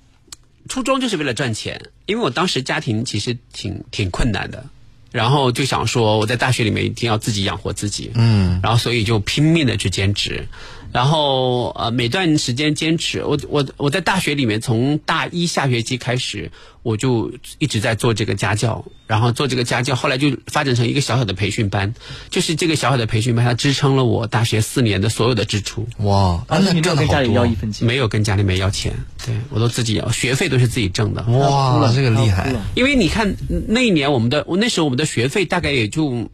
[0.68, 4.64] 初中就是为了赚钱，因为我当时家庭其实挺挺困难的，
[5.10, 10.46] 然后就想说我在大学里面一定要自己养活自己，嗯，然后所以就拼命的去兼职，
[10.92, 16.50] 然后呃每段时间坚持，我我我在大学里面从大一下学期开始，
[16.82, 21.94] 我就一直在做这个家教，然后做这个家教，后来就发展成一个小小的培训班，
[22.28, 25.86] 就是这个小小的培训班，它支撑了我大学四年的所有的支出。
[25.98, 28.92] 哇，当时你没有挣的好跟家里要一，分钱，没有跟家里面要钱，
[29.24, 31.22] 对我都自己要，学费都是自己挣的。
[31.22, 33.36] 哇，这个厉害了，因为你看
[33.68, 36.28] 那一年我们的，我那时候我们的学费大概也就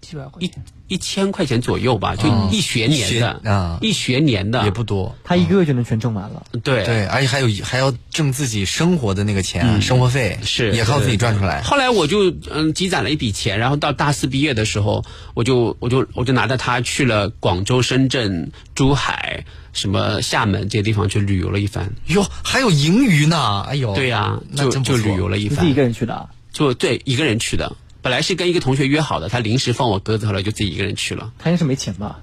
[0.00, 5.14] 七百块一钱，一千块钱左右吧，就一学年的，一学啊一学年的也不多。
[5.24, 6.44] 他一个月就能全挣完了。
[6.62, 11.62] 对对，而且还有还要挣自己生活的那个钱啊，生活费是也靠自己赚出来。
[11.62, 21.92] 后来我就嗯积攒了一笔钱，然后到大四毕业的时候，我就我就我就拿着它去了广州、深圳、珠海、什么厦门这些地方去旅游了一番。
[22.06, 23.62] 哟，还有盈余呢！
[23.68, 26.26] 哎呦，对呀、就就旅游了一番自己一，个人去的啊？
[26.52, 27.76] 就对一个人去的。
[28.06, 31.32] 本来是跟一个同学约好的，他临时放我鸽子，后来就自己一个人去了。
[31.40, 32.20] 他应该是没钱吧？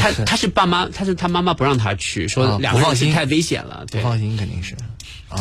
[0.00, 4.76] 他他是爸妈，他是他妈妈不让他去，说啊两个不放心人去太危险了，对，不放心肯定是。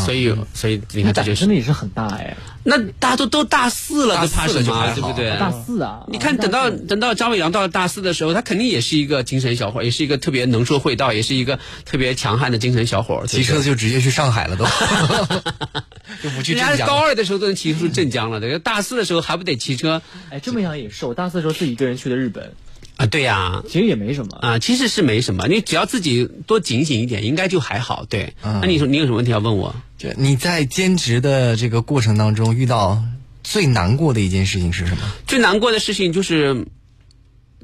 [0.05, 5.35] 所以所以你看这就是真的也是很大哎，那大家都都大四了，大都怕什么对不对？
[5.39, 6.03] 大四啊！
[6.07, 13.25] 你看，等到等到张伟阳到了大四的时候，他肯定也是一个精神小伙，也是一个特别能说会道，也是一个特别强悍的精神小伙。
[13.27, 14.65] 骑车就直接去上海了都，
[16.21, 16.97] 就不去人家高。
[16.97, 22.51] 二的时候都能骑出镇江了，这个大四的时候还不得骑车哎，这么想也是，我大四的时候自己一个人去的日本，
[22.99, 23.05] 啊？
[23.07, 24.37] 对呀、其实也没什么。
[24.41, 28.05] 啊，其实是没什么，你只要自己多警醒一点，应该就还好。
[28.05, 29.73] 对，嗯那你说你有什么问题要问我？
[29.97, 33.01] 就你在兼职的这个过程当中遇到
[33.43, 35.03] 最难过的一件事情是什么？
[35.25, 36.65] 最难过的事情就是，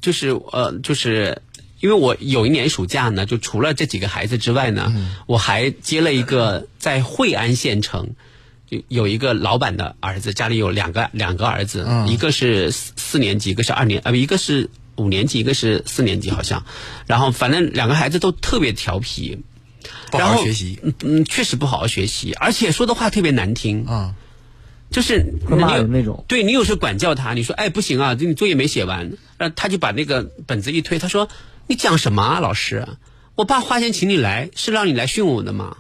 [0.02, 1.42] 就是呃，就是
[1.82, 4.94] 因为我有一年暑假呢，就除了这几个孩子之外呢，
[5.28, 8.16] 我还接了一个在惠安县城。
[8.70, 16.66] 有有一个老板的儿子，家里有两个两个儿子，嗯一个是四四年级，一个是二年，呃，一个是五年级，一个是四年级，好像。
[17.08, 19.40] 然后反正两个孩子都特别调皮，
[20.12, 23.86] 不好然后好学习嗯嗯，确实不好好学习，而且说的话特别难听。
[23.86, 24.16] 啊，
[24.90, 31.28] 就是你有人那种对你有时候管教他，你说哎不行啊，这你作业没写完，然后他就把那个本子一推，他说
[31.68, 32.88] 你讲什么啊，老师？
[33.36, 35.78] 我爸花钱请你来是让你来训我的吗？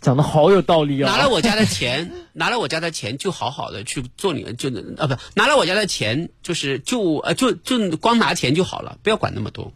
[0.00, 1.10] 讲的好有道理啊！
[1.10, 9.72] 拿了我家的钱， 拿了我家的钱就好好的去做你就能啊不拿了我家的钱就是就呃就就光拿钱就好了，不要管那么多。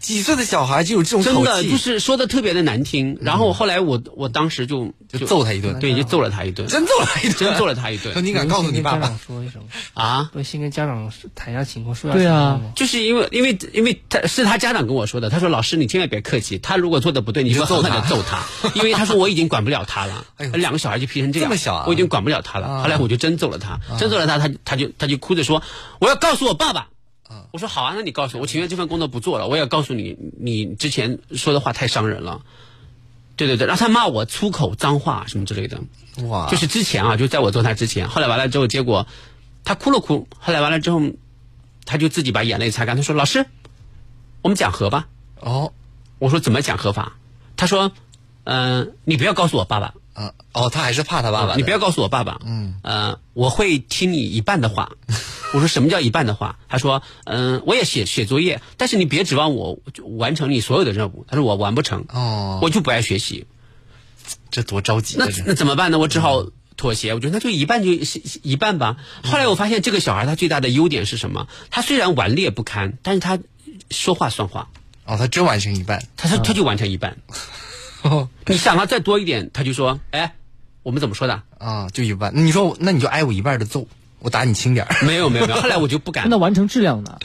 [0.00, 5.80] 几岁的小孩就有这种真的就是说的特别的难听，然后后来我我当时就就揍他一顿。
[5.80, 8.12] 对，就揍了他一顿，真揍了他一顿，真揍了他一顿。
[8.12, 8.22] 说。
[8.22, 9.00] 你敢告诉你爸爸？
[9.00, 9.18] 跟家长？
[9.18, 9.62] 说一声，
[9.94, 12.52] 啊，不先跟家长谈一下情况，说一下对啊。
[12.52, 20.24] 情况就是因为因为因为他是他家长跟我说的，他说老师你千万别客气，他如果做的不对，你就就揍狠狠他地揍他，因为他说我已经管不了他了。
[20.36, 21.84] 哎呦，两个小孩就劈成这样，这么小啊？
[21.88, 22.68] 我已经管不了他了。
[22.68, 22.82] 啊。
[22.82, 25.64] 后来我就真揍了他，真揍了他，他他就他就哭着说
[25.98, 26.86] 我要告诉我爸爸。
[27.28, 32.42] 啊我说好啊，那你告诉我，我情愿这份工作不做了，我也告诉你，你之前说的话太伤人了。
[33.36, 35.80] 对对对，然后他骂我粗口脏话什么之类的，
[36.26, 39.06] 哇，就是之前啊，就在我做他之前，后来完了之后，结果
[39.62, 41.02] 他哭了哭，后来完了之后，
[41.84, 43.44] 他就自己把眼泪擦干，他说：“老师，
[44.40, 45.08] 我们讲和吧。”
[45.38, 45.74] 哦，
[46.18, 47.18] 我说怎么讲和法？
[47.56, 47.92] 他说
[48.44, 50.00] ：“嗯、你不要告诉我爸爸，嗯，
[50.56, 54.92] 哦，他还是怕他爸爸的，你不要告诉我爸爸，嗯，呃，我会听你一半的话。
[55.52, 56.58] 我说什么叫一半的话？
[56.68, 59.78] 他说，嗯、我也写写作业，但是你别指望我
[60.16, 61.26] 完成你所有的任务。
[61.28, 63.46] 他说我完不成，哦，我就不爱学习。
[64.50, 65.98] 这多着急那那怎么办呢？
[65.98, 66.46] 我只好
[66.76, 67.12] 妥协。
[67.14, 68.04] 我觉得那就一半就一
[68.42, 68.96] 一半吧。
[69.24, 71.46] 后来我发现这个小孩他最大的优点是什么？
[71.70, 73.38] 他虽然顽劣不堪，但是他
[73.90, 74.70] 说话算话。
[75.04, 77.18] 哦，他真完成一半，他他他就完成一半。
[78.46, 80.36] 你想他再多一点，他就说：“哎，
[80.86, 81.42] 我们怎么说的？
[81.58, 82.30] 啊，就一半。
[82.32, 83.84] 你说，那你就挨我一半的揍，
[84.20, 85.04] 我打你轻点儿。
[85.04, 85.58] 没有没有没有。
[85.60, 87.18] 后来我就不敢那完成质量呢？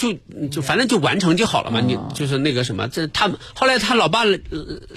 [0.00, 1.82] 就就反正就完成就好了嘛。
[1.82, 4.38] 你就是那个什么，这他后来他老爸呃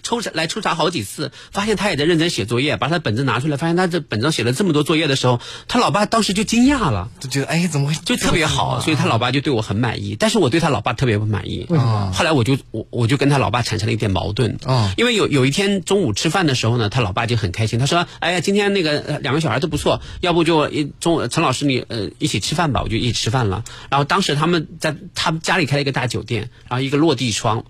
[0.01, 10.15] 抽查来抽查好几次，发现他也在认真写作业，把他本子拿出来，发现他这本子上写了这么多作业的时候，他老爸当时就惊讶了，就觉得哎，怎么会就特别好，所以他老爸就对我很满意。
[10.17, 11.65] 但是我对他老爸特别不满意。
[11.67, 12.11] 为什么？
[12.13, 14.57] 后来我就我我就跟他老爸产生了一点矛盾。
[14.65, 23.63] 哦因为有有一天中午吃饭的时候呢，他老爸就很开心，他说：“哎呀，今天那个呃两个小孩都不错，要不就一中午陈老师你呃一起吃饭吧。”我就一起吃饭了。
[23.89, 27.63] 然后当时他们在他们家里开了一个大酒店，然后一个落地窗，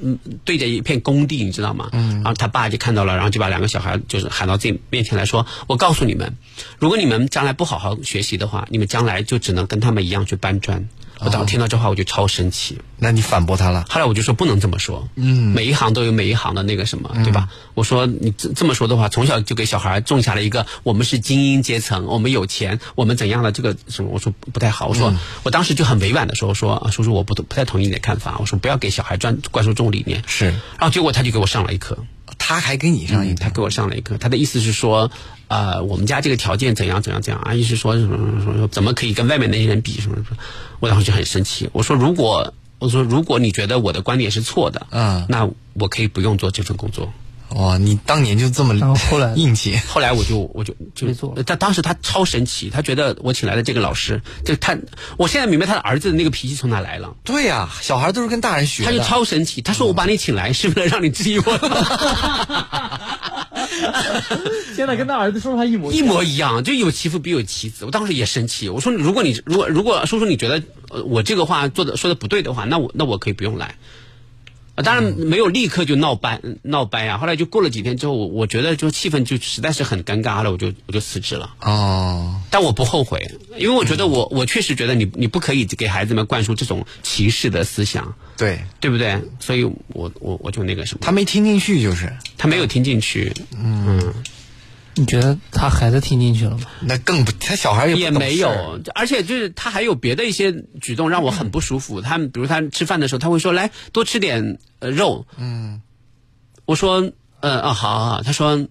[0.00, 1.88] 嗯，对着一片工地，你知道吗？
[1.92, 2.14] 嗯。
[2.16, 6.36] 然后他爸就看到了，然后就把两个小孩就是喊到自己面前来说：“我告诉你们，
[6.78, 10.88] 如果你们将来不好好学习的话，你们将来就只能跟他们一样去搬砖。”
[11.20, 12.78] 我当时听到这话，我就超生气。
[12.98, 13.84] 那你反驳他了？
[13.88, 17.48] 后来我就说不能这么说，嗯，每一行都有每一行的那个什么，对吧？
[17.74, 24.10] 我说你这这么说的话，从小就给小孩种下了一个我们是精英阶层，我们有钱，我们怎样的这个什么？
[24.12, 24.86] 我说不太好。
[24.86, 25.12] 我说、
[25.42, 28.36] 我当时就很委婉的说，我说啊叔叔，我不不太同意你的看法。
[28.38, 30.22] 我说不要给小孩灌灌输这种理念。
[30.26, 31.98] 是，然后结果他就给我上了一课，
[32.38, 35.10] 他还给你上一嗯他给我上了一课，他的意思是说，
[35.48, 40.38] 啊，我们家这个条件怎样怎样怎样，阿姨是说什么什么什么，怎么可以跟外面那些人比什么什么？
[40.80, 47.12] 我当时就很生气，我说如果我说如果你觉得我的观点是错的，嗯那我可以不用做这份工作。
[47.50, 54.76] 哇，你当年就这么然后后来硬气，后来我就我就就没做他当时他超神奇，他觉得我请来的这个老师，就他
[55.16, 57.14] 我现在明白他的儿子的那个脾气从哪来了。
[57.24, 58.90] 对呀、小孩都是跟大人学的。
[58.90, 61.44] 他就超神奇，他说我把你请来是为了让你质疑我。
[64.74, 67.84] 现在跟他儿子说出来一模一模一样，就有其父必有其子。
[67.84, 73.76] 我当时也生气，我说如果你如果如果叔叔你觉得呃我这个话做的说的不对的话，那我那我可以不用来。
[74.76, 81.54] 啊当然没有立刻就闹掰闹掰啊，后来就过了几天之后，我我觉得就气氛就实在是很尴尬，了我就我就辞职了。
[81.62, 89.20] 哦，但我不后悔，因为我觉得我我确实觉得你你不可以给孩子们灌输这种歧视的思想，对对不对？
[89.40, 94.12] 所以我我我就那个什么，他没听进去，就是他没有听进去，嗯，
[94.98, 96.64] 你觉得他孩子听进去了吗？
[96.80, 102.00] 那更不，他小孩也不也没有，而且就是他还有别的一些举动让我很不舒服。
[102.00, 105.82] 他们比如他吃饭的时候，他会说来多吃点呃肉，嗯，
[106.64, 108.66] 我说呃啊好好好，他说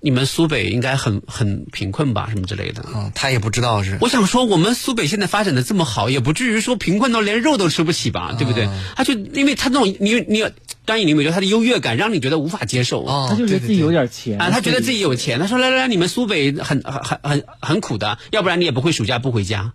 [0.00, 2.82] 你们苏北应该很很贫困吧，什么之类的。
[2.94, 3.98] 嗯，他也不知道是。
[4.00, 8.66] 我想说，我们苏北现在发展的这么好，也不至于说贫困到连肉都吃不起吧，对不对？
[8.96, 10.42] 他就因为他那种你你
[10.84, 13.04] 端倪，你有没有觉得他的优越感让你觉得无法接受？
[13.04, 15.38] 哦他就觉得自己有点钱啊，他觉得自己有钱。
[15.38, 19.72] 他说：“来来来，你们苏北很很很很很苦的，要不然你也不会暑假不回家。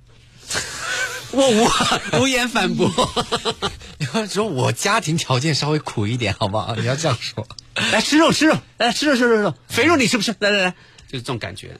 [1.31, 2.89] ”我无无言反驳。
[3.97, 6.75] 你要说我家庭条件稍微苦一点，好不好？
[6.75, 7.47] 你要这样说。
[7.91, 10.33] 来吃肉吃肉，来吃肉吃肉吃肉，肥肉你吃不吃？
[10.39, 10.71] 来来来，
[11.11, 11.77] 就是这种感觉。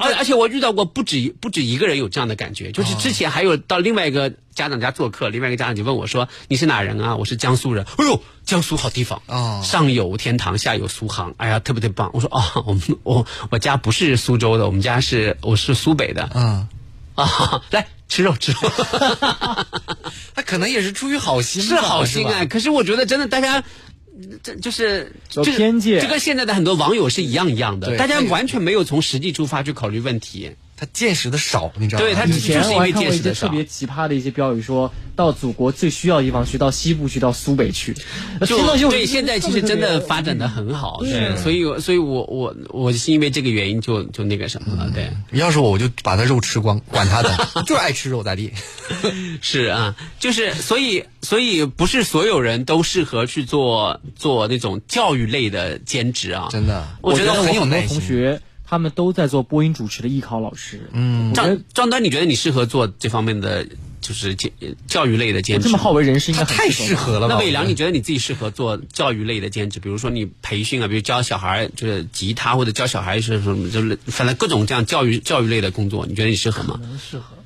[0.00, 7.84] 而而且我遇到过不止一不止一个人有这样的感觉，就是之前还有到另外一个家长家做客，另外一个家长就问我说：“你是哪人啊？”我是江苏人。
[7.96, 12.10] 哎呦，江苏好地方啊上有天堂，下有苏杭，哎呀，特别特别棒。
[12.12, 16.28] 我说哦，我们我我家不是苏州的，我们家是我是苏北的。
[16.34, 16.68] 嗯，
[17.14, 18.58] 啊，来吃肉吃肉
[20.34, 22.44] 他可能也是出于好心，是好心哎啊。
[22.46, 23.64] 可是我觉得真的大家。
[24.42, 25.12] 这就是
[25.44, 30.50] 偏见就跟现在的很多网友是一样一样的，大家完全没有从实际出发去考虑问题。
[30.78, 32.06] 他见识的少，你知道吗？
[32.06, 33.48] 对他以前我还就是因为看过一些特见识的少。
[33.48, 37.94] 别奇葩的一些标语，说到祖国最需要的地方去，到西部去，到苏北去。
[38.46, 48.52] 就就对现在其实真的发展的很好，对，所以所以我我我是因为这个原因就就那个什么了，对，要是我，我就把他肉吃光，管他的，就是爱吃肉咋地？
[49.42, 57.98] 是啊，就是所以所以不是所有人都适合去做做那种教育类的兼职啊，真的，我觉得很有很多耐心。
[57.98, 60.90] 同学他们都在做播音主持的艺考老师。
[60.92, 63.66] 嗯，张张丹，你觉得你适合做这方面的
[64.00, 64.50] 就是教
[64.86, 65.64] 教育类的兼职？
[65.64, 67.34] 这么好为人师，应该很太适合了吧？
[67.34, 69.80] 那伟良，你觉得你自己适合做教育类的兼职？
[69.80, 76.86] 比如说你培训啊，比如教小孩就是吉他，或者教小孩是什么，就是反正各种这样教育教育类的工作，你觉得你适合吗可？
[76.86, 77.36] 能适合，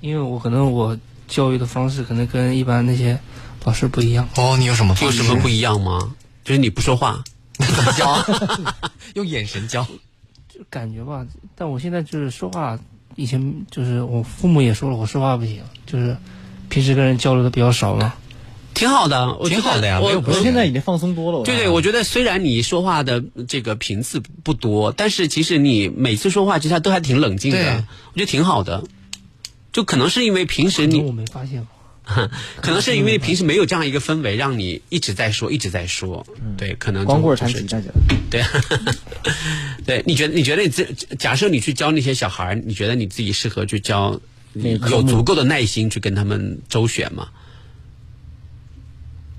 [0.00, 3.18] 因为我可能我教育的方式可能跟一般那些
[3.64, 4.28] 老师不一样。
[4.36, 6.14] 哦，你有什么有方式什么不一样吗？
[6.44, 7.24] 就是你不说话，
[7.58, 8.24] 怎么教？
[9.14, 9.84] 用眼神教。
[10.58, 12.76] 就感觉吧，但我现在就是说话，
[13.14, 16.16] 以前就是我父母也说了，我说话不行，就是
[16.68, 18.12] 平时跟人交流的比较少嘛。
[18.74, 21.44] 挺好的，我挺好的呀我没有不现在已经放松多了。
[21.44, 28.82] 对对，我觉得虽然你说话的这个频次不多，但是其实你每次说话其实还都还挺冷静的，我觉得挺好的。
[29.72, 31.68] 就可能是因为平时你我没发现吧。
[32.62, 36.26] 可能是因为平时没有这样一个氛围，让你一直在说，一直在说。
[36.56, 37.94] 对，可能就光棍儿就是弹吉他去了。
[38.30, 38.42] 对，
[39.84, 40.84] 对，你觉得你觉得你自
[41.18, 44.20] 假设你去教那些小孩儿，你觉得你自己适合去教，
[44.54, 47.28] 有足够的耐心去跟他们周旋吗？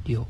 [0.05, 0.27] 有，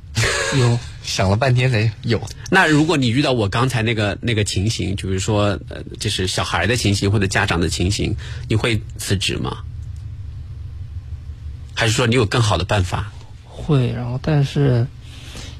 [0.58, 2.22] 有，想了半天才有。
[2.50, 8.14] 那如果你遇到我刚才那个那个情形，比如说呃，就是小孩的情形或者家长的情形，
[8.48, 9.58] 你会辞职吗？
[11.78, 13.12] 还是说你有更好的办法？
[13.46, 14.84] 会，然后但是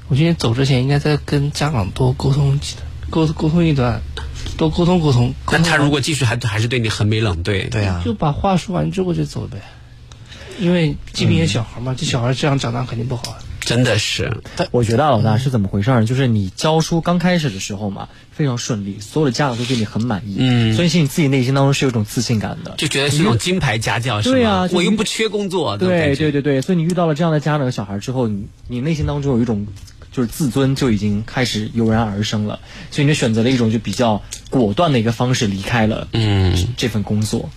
[0.09, 2.75] 我觉得走之前应该再跟家长多沟通几
[3.09, 4.01] 沟沟通一段，
[4.57, 5.33] 多沟通沟通。
[5.45, 9.61] 沟通那他如果继续还还是对你横眉冷对，对啊，就把话说完之后就走呗，
[10.59, 13.37] 因为即便小孩嘛，这小孩这样长大肯定不好。
[13.69, 14.41] 真的是，
[14.71, 16.05] 我觉得啊老大是怎么回事儿呢？
[16.07, 20.73] 就是你教书刚开始的时候嘛，非常顺利，所有的家长都对你很满意，嗯。
[20.73, 22.73] 所以是你自己内心当中是有一种自信感的。
[22.77, 24.35] 就觉得是那种金牌家教，是吗？
[24.35, 29.67] 对啊我又不缺工作，对对对对，所以你遇到了这样的家长和小孩之后，你你内心当中有一种
[30.11, 32.59] 就是自尊就已经开始油然而生了，
[32.89, 36.67] 所以你就选择了一种就比较果断的一个方式离开了嗯。
[36.75, 37.49] 这份工作。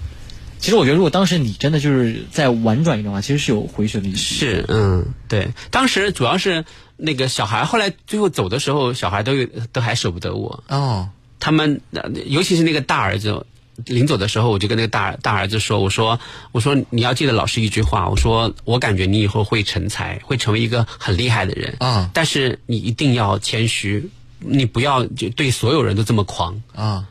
[0.63, 4.17] 其实我觉得，如果当时你真的就是再婉转一点的话，其实是有回旋的余地。
[4.17, 6.65] 是，嗯，对，当时主要是
[6.97, 10.63] 那个小孩，后来最后走的时候，小孩都有都还舍不得我。
[10.69, 11.11] 哦，
[11.41, 13.45] 他们呃尤其是那个大儿子，
[13.85, 16.21] 临走的时候，我就跟那个大大儿子说：“我说，
[16.53, 21.75] 我说你要记得老师一句话，我说我感觉你以后会成才，会成为一个很厉害的人。
[21.81, 26.63] 啊但是你一定要谦虚，你不要就对所有人都这么狂。
[26.73, 27.09] 啊，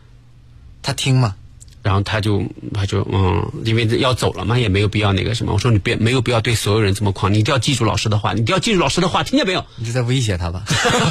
[0.82, 1.36] 他听吗？
[1.82, 5.54] 然后他就他就嗯，因为要走了嘛，也没有必要那个什么。
[5.54, 9.66] 我说你别没有必要对所有人这么狂，你一定要记住老师的话，你一定要记住老师的话，听见没有？
[9.76, 10.64] 你是在威胁他吧？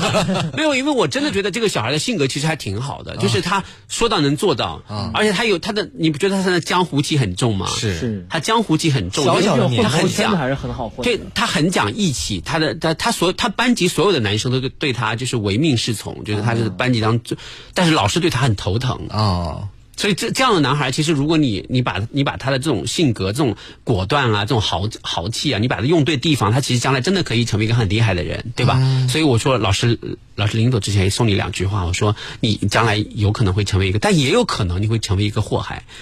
[0.57, 4.83] 没有，因为我真的觉得这个小孩的性格其实还挺好的，就是他说到能做到，
[5.15, 7.67] 而且他有他的，你不觉得他的江湖气很重吗？
[7.69, 11.03] 是是，他江湖气很重，小小年纪他很讲还是很好混。
[11.05, 17.37] 对他很讲义气，他的他他所他班级所有的男生都对对他就是唯命是从，就是他是班级当中，
[17.75, 18.99] 但是老师对他很头疼。
[19.11, 19.69] 哦，
[20.01, 28.81] 所以这这样的男孩，其实如果你你把你把他的这种性格、这种果断啊、这种豪豪气啊，你把他用对地方，他其实将来真的可以成为一个很厉害的人，对吧？
[29.11, 29.99] 所以我说，老师
[30.37, 35.85] 老师临走之前送你两句话，我说你将来有可能会成为一个，但也有可能你会成为一个祸害。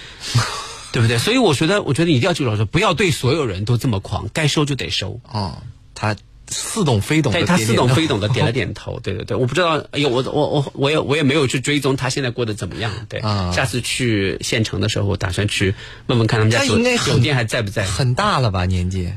[0.91, 1.19] 对不对？
[1.19, 5.19] 所以我觉得，我觉得你一定要记住老师，不要对所有人都这么狂，该收就得收。
[5.31, 5.61] 哦，
[5.93, 6.15] 他
[6.49, 15.75] 似懂非懂的对他似懂非懂的点了点头， 对对对，我不知道，哎呦，我我我我也我也没有去追踪他现在过得怎么样，对，啊下次去县城的时候，我打算去
[16.07, 17.85] 问问看他们家酒他应该酒店还在不在。
[17.85, 19.13] 很大了吧年纪？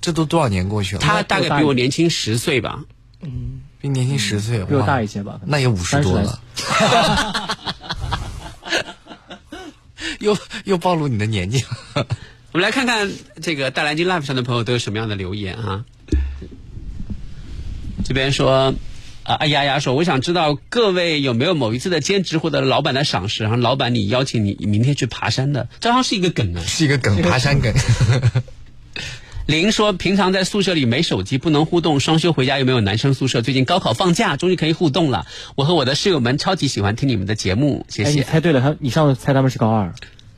[0.00, 1.00] 这都多少年过去了？
[1.02, 2.84] 他大概比我年轻十岁吧，
[3.22, 6.40] 嗯比你年轻十岁，比我大一些吧，那也五十多30来了。
[10.20, 12.06] 又又暴露你的年纪了。
[12.52, 13.10] 我们来看看
[13.40, 15.84] 这个大蓝鲸 Live 上的朋友都有什么样的留言啊？
[18.04, 18.74] 这边说。
[19.22, 19.78] 啊，哎呀呀！
[19.78, 26.62] 说我想知道各位有没有某一次的兼职获得了老板的赏识，然后老板你邀请你明天去爬山的，这好像是一个梗啊。
[26.66, 27.72] 是一个梗，爬山梗。
[29.46, 32.00] 林说，平常在宿舍里没手机，不能互动。
[32.00, 35.26] 双休回家又没有男生宿舍，最近高考放假，终于可以互动了。
[35.54, 38.22] 我和我的室友们超级喜欢听你们的节目，谢哎，你谢。
[38.24, 39.92] 猜对了，他你上次猜他们是高二，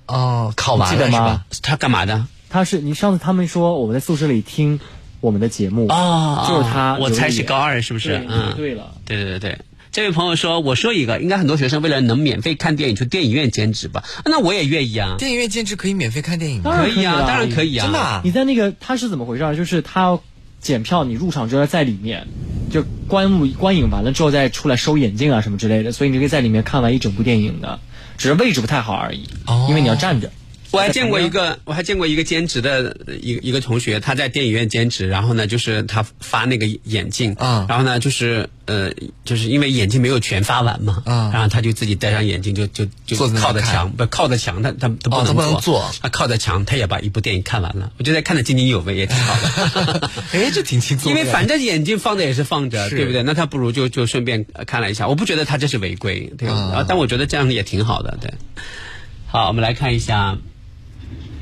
[0.06, 1.46] 哦，考完是吧？？
[1.62, 2.26] 他干嘛的？
[2.50, 4.80] 他是你上次他们说我们在宿舍里听
[5.22, 8.08] 我们的节目哦就是他，我猜是高二，是不是？
[8.10, 9.58] 对嗯，对了，对对对对。
[9.92, 14.02] 这位朋友说：“我说一个，应该很多学生为了能免费看电影去电影院兼职吧？
[14.24, 16.70] 那我也愿意啊，电影院兼职可以免费看电影吗？
[16.70, 19.54] 当然可以啊，当然可以啊，真的啊你在那个他是怎么回事啊？
[19.54, 20.22] 就是他要
[20.60, 22.26] 检票，你入场之后在里面
[22.70, 27.78] 就观目观影完了之后再出来收眼镜啊什么之类的，所以你可以在里面看完一整部电影的，
[28.16, 29.28] 只是位置不太好而已。
[29.46, 30.32] 哦因为你要站着。
[30.72, 38.90] 我还见过一个，我还见过一个兼职的呃一个一个同学，他在电影院兼职，然后呢，就是他发那个眼镜，啊然后呢，就是呃，
[39.24, 50.10] 就是因为眼镜没有全发完嘛，啊然后他就自己戴上眼镜就就就靠着墙，不靠着墙，他他他不能哦他能坐他靠着墙，他也把一部电影看完了，我觉得看得津津有味，也挺好的。
[50.32, 51.18] 哎，这挺轻松的。
[51.20, 53.22] 因为反正眼镜放着也是放着，对不对？
[53.22, 56.54] 那他不如就就顺便呃看了一下，我不觉得他这是违规，对吧？
[56.54, 58.32] 啊啊，但我觉得这样也挺好的，对。
[59.26, 60.38] 好，我们来看一下。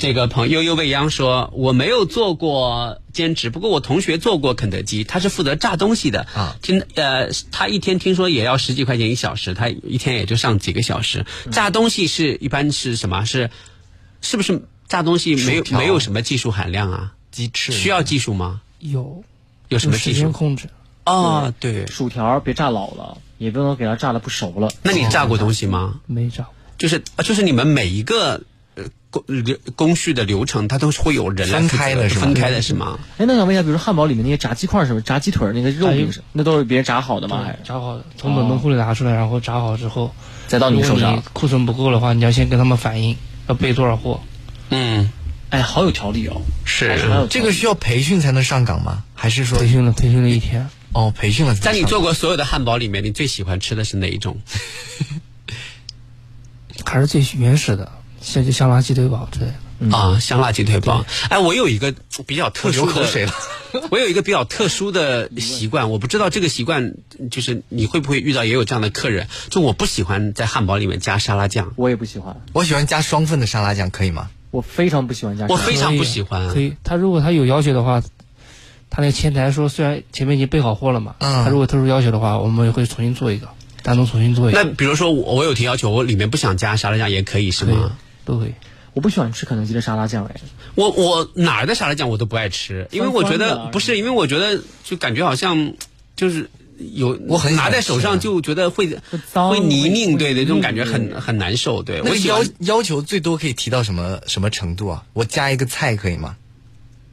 [0.00, 6.56] 这个朋友悠悠未央说：“我没有做过兼职，不过我同学做过肯德基，他是负责炸东西的啊。
[6.62, 11.26] 听呃，他一天听说也要十几块钱一小时，他一天也就上几个小时。
[11.52, 13.26] 炸东西是一般是什么？
[13.26, 13.50] 是
[14.22, 17.12] 是不是炸东西没有没有什么技术含量啊？
[17.30, 18.62] 鸡翅需要技术吗？
[18.78, 19.22] 有
[19.68, 20.20] 有什么技术？
[20.20, 20.70] 间控制？
[21.04, 21.86] 哦，对。
[21.86, 24.70] 薯条别炸老了，也不能给它炸的不熟了。
[24.82, 26.00] 那你炸过东西吗？
[26.06, 26.54] 没炸过。
[26.78, 28.40] 就是啊就是你们每一个呃
[29.10, 32.98] 工流工序的流程，它都是会有人来分开的是吗分开的是吗？
[33.18, 37.46] 哎，那想问一下，比如说汉堡里面那些炸鸡块什么、炸鸡腿儿那个肉饼，那都是别人炸好的吗？
[37.64, 40.14] 炸好的，从冷冻库里拿出来，然后炸好之后，
[40.46, 41.22] 再到你手上？
[41.32, 43.16] 库存不够的话，你要先跟他们反映
[43.48, 44.20] 要备多少货。
[44.70, 45.10] 嗯，
[45.50, 46.40] 哎，好有条理哦。
[46.64, 46.96] 是
[47.30, 49.02] 这个需要培训才能上岗吗？
[49.14, 50.68] 还是说培训了，培训了一天。
[50.92, 54.38] 哦，培训了在你做过所有的汉堡里面，你最喜欢吃的是哪一种？
[56.84, 59.96] 还是最原始的，像就香辣鸡腿堡之类的。
[59.96, 61.04] 啊，香辣鸡腿堡。
[61.30, 61.94] 哎，我有一个
[62.26, 63.32] 比较特殊的，流口水了
[63.90, 66.94] 我有一个比较特殊的习惯，我不知道这个习惯
[67.30, 74.28] 就是你会不会遇到也有这样的客人，就我不喜欢在汉堡里面加沙拉酱，我也不喜欢，我喜欢加双份的沙拉酱，可以吗？
[74.50, 75.46] 我非常不喜欢加。
[75.48, 76.48] 我非常不喜欢。
[76.48, 78.02] 可以，他如果他有要求的话，
[78.90, 83.48] 他那个前台说虽然前面已经备好货了嘛，嗯他如果特殊要求的话，我们也会重新做一个，
[83.82, 87.92] 单独重新做一个，那比如说我我有提要求，我里面不想加沙拉酱也可以是吗？
[88.24, 88.54] 都可以。
[88.92, 90.40] 我不喜欢吃肯德基的沙拉酱，哎，
[90.74, 95.74] 我我哪儿的沙拉酱我都不爱吃，因为我觉酸酸的得不是，因为我觉得就感觉好像
[96.16, 96.50] 就是
[96.92, 98.88] 有我很拿在手上就觉得会
[99.32, 101.84] 脏会泥泞，对对，这种感觉很很难受。
[101.84, 105.04] 对我要要求最多可以提到什么什么程度啊？
[105.12, 106.36] 我加一个菜可以吗？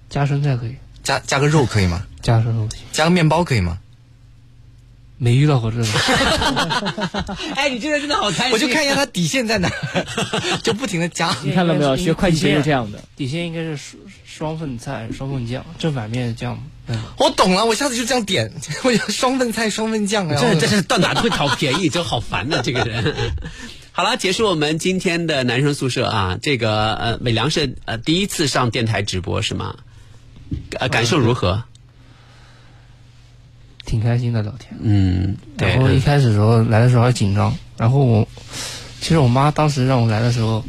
[0.09, 2.03] 加生菜可以，加加个肉可以吗？
[2.23, 3.77] 加生肉加个面包可以吗？
[5.17, 5.87] 没遇到过这种。
[7.55, 8.53] 哎，你这个真的好贪心。
[8.53, 9.69] 我就看一下他底线在哪，
[10.63, 11.35] 就不停的加。
[11.43, 11.97] 你看到没有？
[11.97, 13.03] 学会计学是这样的。
[13.15, 16.63] 底线应该是双双份菜、双份酱，正反面酱。
[16.87, 18.53] 嗯，我懂了，我下次就这样点，
[18.85, 20.29] 我要双份菜、双份酱。
[20.29, 23.13] 这这是到哪都会讨便宜，就好烦的这个人。
[23.91, 29.75] 好了，结束我们今天的男生宿舍啊，这个呃，美良是呃第一次上电台直播是吗？
[30.79, 31.63] 呃，感受如何？
[33.87, 34.77] 挺开心的聊天。
[34.79, 38.27] 嗯，对然后一开始的时候来的时候还紧张，然后我
[39.01, 40.63] 其实我妈当时让我来的时候，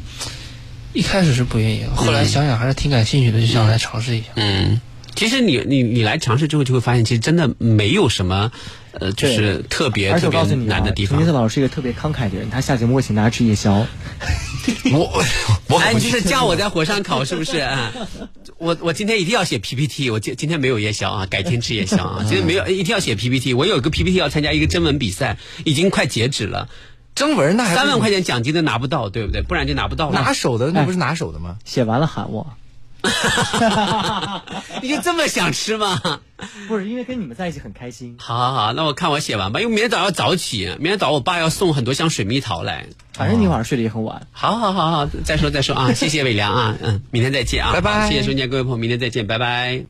[0.94, 4.28] 一开始是不愿意，后来想想还是挺感兴趣的，就想来尝试一下。
[4.36, 4.80] 嗯，
[5.14, 8.52] 其实你你你来尝试之后，就会发现其实真的没有什么
[9.00, 11.26] 呃，就是特别特别而且我告诉你、啊，难的地方陈金。
[11.26, 13.86] 色老师是一个特别慷慨的人，他下节目会请大家吃夜宵。
[14.92, 15.24] 我
[15.68, 17.58] 我哎，你就是叫我在火上烤是不是？
[17.58, 17.92] 啊，
[18.58, 22.24] 我我今天一定要写 PPT，我今今天没有夜宵啊，改天吃夜宵啊。
[22.28, 23.54] 今天没有，一定要写 PPT。
[23.54, 26.68] 我有个 PPT 要参加一个征文比赛，已经快截止了，
[27.14, 29.42] 征文那还三万块钱奖金都拿不到，对不对？
[29.42, 30.20] 不然就拿不到了。
[30.20, 31.56] 拿手的，那不是拿手的吗？
[31.64, 32.54] 写完了喊我，
[34.82, 36.20] 你就这么想吃吗？
[36.68, 38.16] 不是因为跟你们在一起很开心。
[38.18, 42.86] 好好好，那我看我写完吧，因为明天早上要早起，明天早上我爸要送很多箱水蜜桃来。
[43.12, 44.26] 反正你晚上睡得也很晚。
[44.32, 49.84] 好好好好，再说再说啊，谢谢伟良啊，嗯，明天再见啊，拜拜谢谢收听各位朋友，明天再见，拜拜。